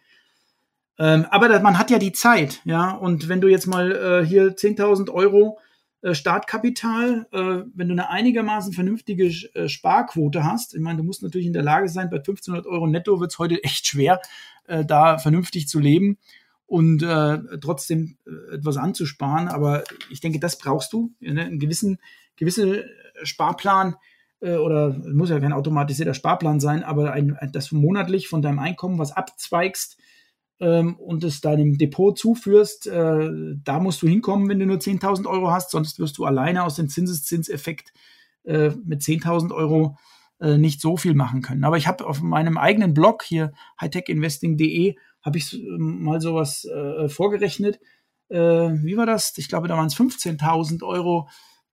[0.99, 2.91] Ähm, aber man hat ja die Zeit, ja.
[2.91, 5.59] Und wenn du jetzt mal äh, hier 10.000 Euro
[6.01, 11.23] äh, Startkapital, äh, wenn du eine einigermaßen vernünftige äh, Sparquote hast, ich meine, du musst
[11.23, 14.21] natürlich in der Lage sein, bei 1500 Euro netto wird es heute echt schwer,
[14.67, 16.19] äh, da vernünftig zu leben
[16.67, 18.17] und äh, trotzdem
[18.53, 19.49] etwas anzusparen.
[19.49, 21.43] Aber ich denke, das brauchst du, ne?
[21.43, 21.99] einen gewissen,
[22.37, 22.77] gewissen
[23.23, 23.97] Sparplan,
[24.41, 29.11] oder muss ja kein automatisierter Sparplan sein, aber ein, dass monatlich von deinem Einkommen was
[29.11, 29.99] abzweigst
[30.61, 33.31] ähm, und es deinem Depot zuführst, äh,
[33.63, 36.77] da musst du hinkommen, wenn du nur 10.000 Euro hast, sonst wirst du alleine aus
[36.77, 37.93] dem Zinseszinseffekt
[38.45, 39.97] äh, mit 10.000 Euro
[40.41, 41.65] äh, nicht so viel machen können.
[41.65, 47.09] Aber ich habe auf meinem eigenen Blog hier hightechinvesting.de habe ich ähm, mal sowas äh,
[47.09, 47.81] vorgerechnet.
[48.29, 49.37] Äh, wie war das?
[49.37, 51.29] Ich glaube, da waren es 15.000 Euro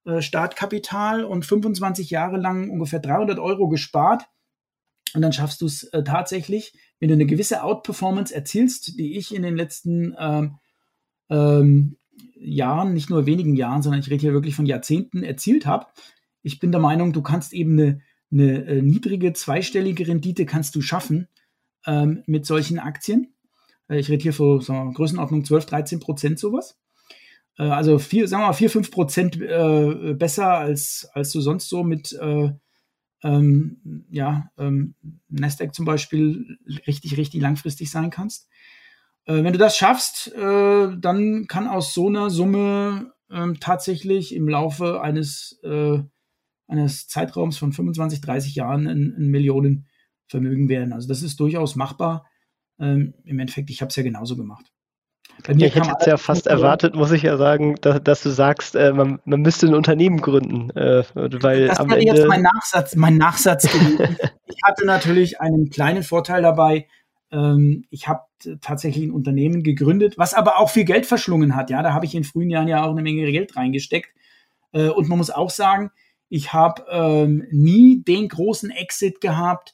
[0.06, 4.24] äh, Startkapital und 25 Jahre lang ungefähr 300 Euro gespart.
[5.16, 9.34] Und dann schaffst du es äh, tatsächlich, wenn du eine gewisse Outperformance erzielst, die ich
[9.34, 10.58] in den letzten ähm,
[11.30, 11.98] ähm,
[12.36, 15.88] Jahren, nicht nur wenigen Jahren, sondern ich rede hier wirklich von Jahrzehnten erzielt habe.
[16.44, 18.02] Ich bin der Meinung, du kannst eben eine,
[18.32, 21.28] eine äh, niedrige zweistellige Rendite kannst du schaffen
[21.86, 23.34] ähm, mit solchen Aktien.
[23.88, 26.78] Äh, ich rede hier von so Größenordnung 12, 13 Prozent sowas.
[27.58, 31.70] Äh, also vier, sagen wir mal, vier, fünf Prozent äh, besser, als, als du sonst
[31.70, 32.52] so mit äh,
[33.26, 34.94] ähm, ja, ähm,
[35.30, 36.58] Nasdaq zum Beispiel
[36.88, 38.48] richtig, richtig langfristig sein kannst.
[39.26, 44.48] Äh, wenn du das schaffst, äh, dann kann aus so einer Summe ähm, tatsächlich im
[44.48, 46.00] Laufe eines äh,
[46.68, 50.94] eines Zeitraums von 25, 30 Jahren ein, ein Millionenvermögen werden.
[50.94, 52.26] Also das ist durchaus machbar.
[52.80, 54.72] Ähm, Im Endeffekt, ich habe es ja genauso gemacht.
[55.48, 58.94] Ich hätte jetzt ja fast erwartet, muss ich ja sagen, dass, dass du sagst, äh,
[58.94, 60.70] man, man, müsste ein Unternehmen gründen.
[60.72, 63.66] Äh, weil das am wäre Ende jetzt mein Nachsatz, mein Nachsatz
[64.46, 66.88] ich hatte natürlich einen kleinen Vorteil dabei.
[67.32, 68.22] Ähm, ich habe
[68.62, 71.70] tatsächlich ein Unternehmen gegründet, was aber auch viel Geld verschlungen hat.
[71.70, 74.10] Ja, da habe ich in frühen Jahren ja auch eine Menge Geld reingesteckt.
[74.72, 75.92] Äh, und man muss auch sagen,
[76.30, 79.74] ich habe ähm, nie den großen Exit gehabt,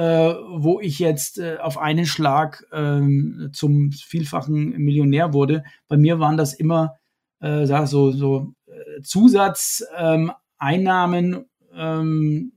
[0.00, 5.62] wo ich jetzt äh, auf einen Schlag ähm, zum vielfachen Millionär wurde.
[5.88, 6.96] Bei mir waren das immer
[7.40, 12.52] äh, so, so äh, Zusatzeinnahmen, ähm,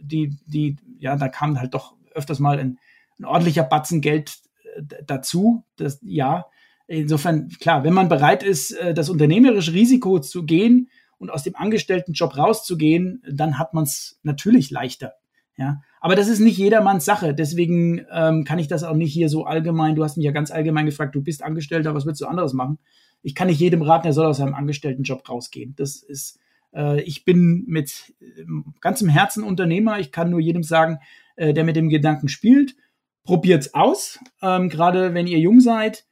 [0.00, 2.78] die, die, ja, da kam halt doch öfters mal ein,
[3.18, 4.38] ein ordentlicher Batzen Geld
[4.76, 5.64] äh, dazu.
[5.76, 6.46] Das, ja,
[6.86, 11.56] insofern, klar, wenn man bereit ist, äh, das unternehmerische Risiko zu gehen, und aus dem
[11.56, 15.14] Angestelltenjob rauszugehen, dann hat man es natürlich leichter.
[15.56, 17.34] Ja, aber das ist nicht jedermanns Sache.
[17.34, 19.94] Deswegen ähm, kann ich das auch nicht hier so allgemein.
[19.94, 22.78] Du hast mich ja ganz allgemein gefragt, du bist Angestellter, was willst du anderes machen?
[23.22, 25.74] Ich kann nicht jedem raten, er soll aus seinem Angestelltenjob rausgehen.
[25.76, 26.38] Das ist,
[26.74, 28.44] äh, ich bin mit äh,
[28.80, 29.98] ganzem Herzen Unternehmer.
[29.98, 30.98] Ich kann nur jedem sagen,
[31.36, 32.76] äh, der mit dem Gedanken spielt,
[33.24, 34.20] probiert's aus.
[34.40, 36.04] Ähm, Gerade wenn ihr jung seid,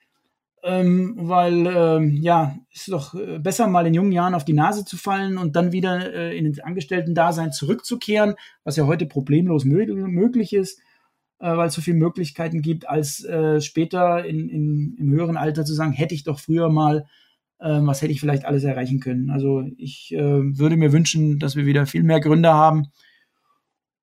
[0.67, 4.85] ähm, weil ähm, ja, ist doch äh, besser mal in jungen Jahren auf die Nase
[4.85, 9.87] zu fallen und dann wieder äh, in den Angestellten-Dasein zurückzukehren, was ja heute problemlos mö
[10.09, 10.81] möglich ist,
[11.39, 15.64] äh, weil es so viele Möglichkeiten gibt, als äh, später in, in, im höheren Alter
[15.64, 17.07] zu sagen, hätte ich doch früher mal,
[17.61, 19.31] ähm, was hätte ich vielleicht alles erreichen können.
[19.31, 22.89] Also ich äh, würde mir wünschen, dass wir wieder viel mehr Gründer haben.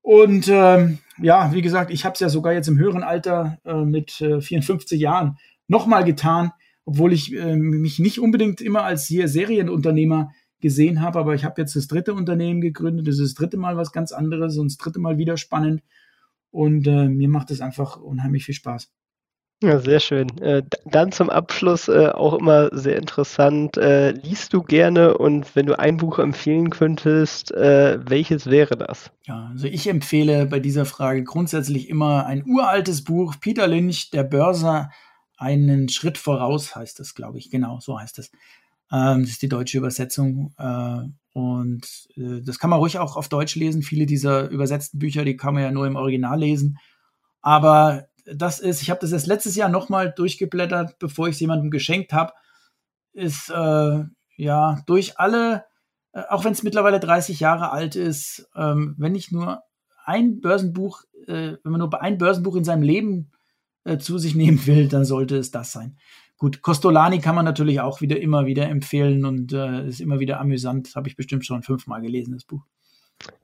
[0.02, 3.84] Und ähm, ja, wie gesagt, ich habe es ja sogar jetzt im höheren Alter äh,
[3.84, 5.38] mit 54 Jahren
[5.68, 6.52] nochmal getan,
[6.86, 11.62] obwohl ich äh, mich nicht unbedingt immer als hier Serienunternehmer gesehen habe, aber ich habe
[11.62, 14.78] jetzt das dritte Unternehmen gegründet, das ist das dritte Mal was ganz anderes und das
[14.78, 15.82] dritte Mal wieder spannend
[16.52, 18.90] und äh, mir macht es einfach unheimlich viel Spaß.
[19.64, 20.28] Ja, sehr schön.
[20.40, 23.78] Äh, dann zum Abschluss äh, auch immer sehr interessant.
[23.78, 29.12] Äh, liest du gerne und wenn du ein Buch empfehlen könntest, welches wäre das?
[29.24, 34.24] Ja, also ich empfehle bei dieser Frage grundsätzlich immer ein uraltes Buch, Peter Lynch, Der
[34.24, 34.92] Börser
[35.38, 37.50] einen Schritt voraus, heißt das, glaube ich.
[37.50, 38.32] Genau, so heißt es.
[38.92, 40.54] Ähm, das ist die deutsche Übersetzung.
[40.58, 43.82] Äh, und äh, das kann man ruhig auch auf Deutsch lesen.
[43.82, 46.78] Viele dieser übersetzten Bücher, die kann man ja nur im Original lesen.
[47.42, 51.72] Aber das ist, ich habe das erst letztes Jahr nochmal durchgeblättert, bevor ich es jemandem
[51.72, 52.34] geschenkt habe,
[53.12, 54.04] ist äh,
[54.38, 55.66] ja durch alle,
[56.14, 59.62] äh, auch wenn es mittlerweile 30 Jahre alt ist, ähm, wenn ich nur
[60.06, 63.32] ein Börsenbuch, äh, wenn man nur ein Börsenbuch in seinem Leben
[63.84, 65.98] äh, zu sich nehmen will, dann sollte es das sein.
[66.38, 70.40] Gut, Costolani kann man natürlich auch wieder immer wieder empfehlen und äh, ist immer wieder
[70.40, 70.96] amüsant.
[70.96, 72.64] Habe ich bestimmt schon fünfmal gelesen, das Buch.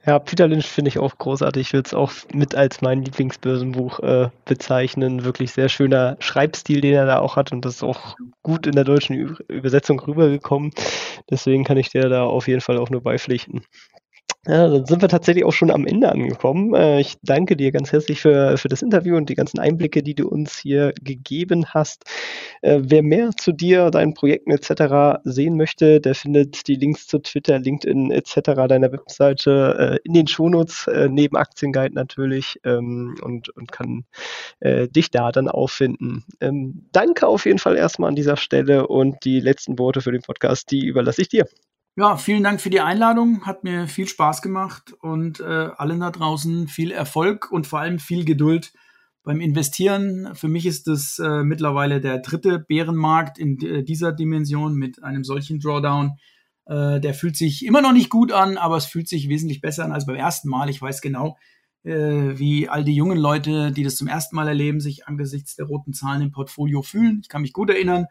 [0.05, 1.67] Ja, Peter Lynch finde ich auch großartig.
[1.67, 5.23] Ich würde es auch mit als mein Lieblingsbörsenbuch äh, bezeichnen.
[5.23, 8.73] Wirklich sehr schöner Schreibstil, den er da auch hat und das ist auch gut in
[8.73, 10.71] der deutschen Übersetzung rübergekommen.
[11.29, 13.61] Deswegen kann ich dir da auf jeden Fall auch nur beipflichten.
[14.49, 16.73] Ja, dann sind wir tatsächlich auch schon am Ende angekommen.
[16.73, 20.15] Äh, ich danke dir ganz herzlich für, für das Interview und die ganzen Einblicke, die
[20.15, 22.05] du uns hier gegeben hast.
[22.63, 25.19] Äh, wer mehr zu dir, deinen Projekten etc.
[25.23, 28.65] sehen möchte, der findet die Links zu Twitter, LinkedIn etc.
[28.67, 34.05] deiner Webseite äh, in den Shownotes, neben Aktienguide natürlich ähm, und, und kann
[34.63, 36.25] dich da dann auffinden.
[36.41, 40.21] Ähm, danke auf jeden Fall erstmal an dieser Stelle und die letzten Worte für den
[40.21, 41.45] Podcast, die überlasse ich dir.
[41.95, 43.45] Ja, vielen Dank für die Einladung.
[43.45, 47.99] Hat mir viel Spaß gemacht und äh, allen da draußen viel Erfolg und vor allem
[47.99, 48.71] viel Geduld
[49.23, 50.33] beim Investieren.
[50.33, 55.23] Für mich ist das äh, mittlerweile der dritte Bärenmarkt in äh, dieser Dimension mit einem
[55.25, 56.17] solchen Drawdown.
[56.65, 59.83] Äh, der fühlt sich immer noch nicht gut an, aber es fühlt sich wesentlich besser
[59.83, 60.69] an als beim ersten Mal.
[60.69, 61.37] Ich weiß genau,
[61.83, 61.91] äh,
[62.39, 65.93] wie all die jungen Leute, die das zum ersten Mal erleben, sich angesichts der roten
[65.93, 67.19] Zahlen im Portfolio fühlen.
[67.21, 68.05] Ich kann mich gut erinnern.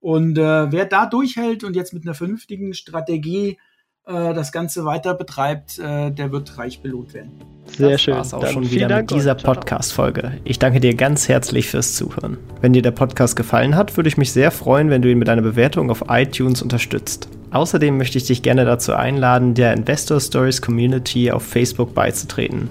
[0.00, 3.58] Und äh, wer da durchhält und jetzt mit einer vernünftigen Strategie
[4.08, 7.32] äh, das Ganze weiter betreibt, äh, der wird reich belohnt werden.
[7.66, 8.14] Sehr das schön.
[8.14, 10.40] War's auch Dann schon wieder Dank mit dieser Podcast-Folge.
[10.44, 12.38] Ich danke dir ganz herzlich fürs Zuhören.
[12.62, 15.28] Wenn dir der Podcast gefallen hat, würde ich mich sehr freuen, wenn du ihn mit
[15.28, 17.28] einer Bewertung auf iTunes unterstützt.
[17.50, 22.70] Außerdem möchte ich dich gerne dazu einladen, der Investor Stories Community auf Facebook beizutreten.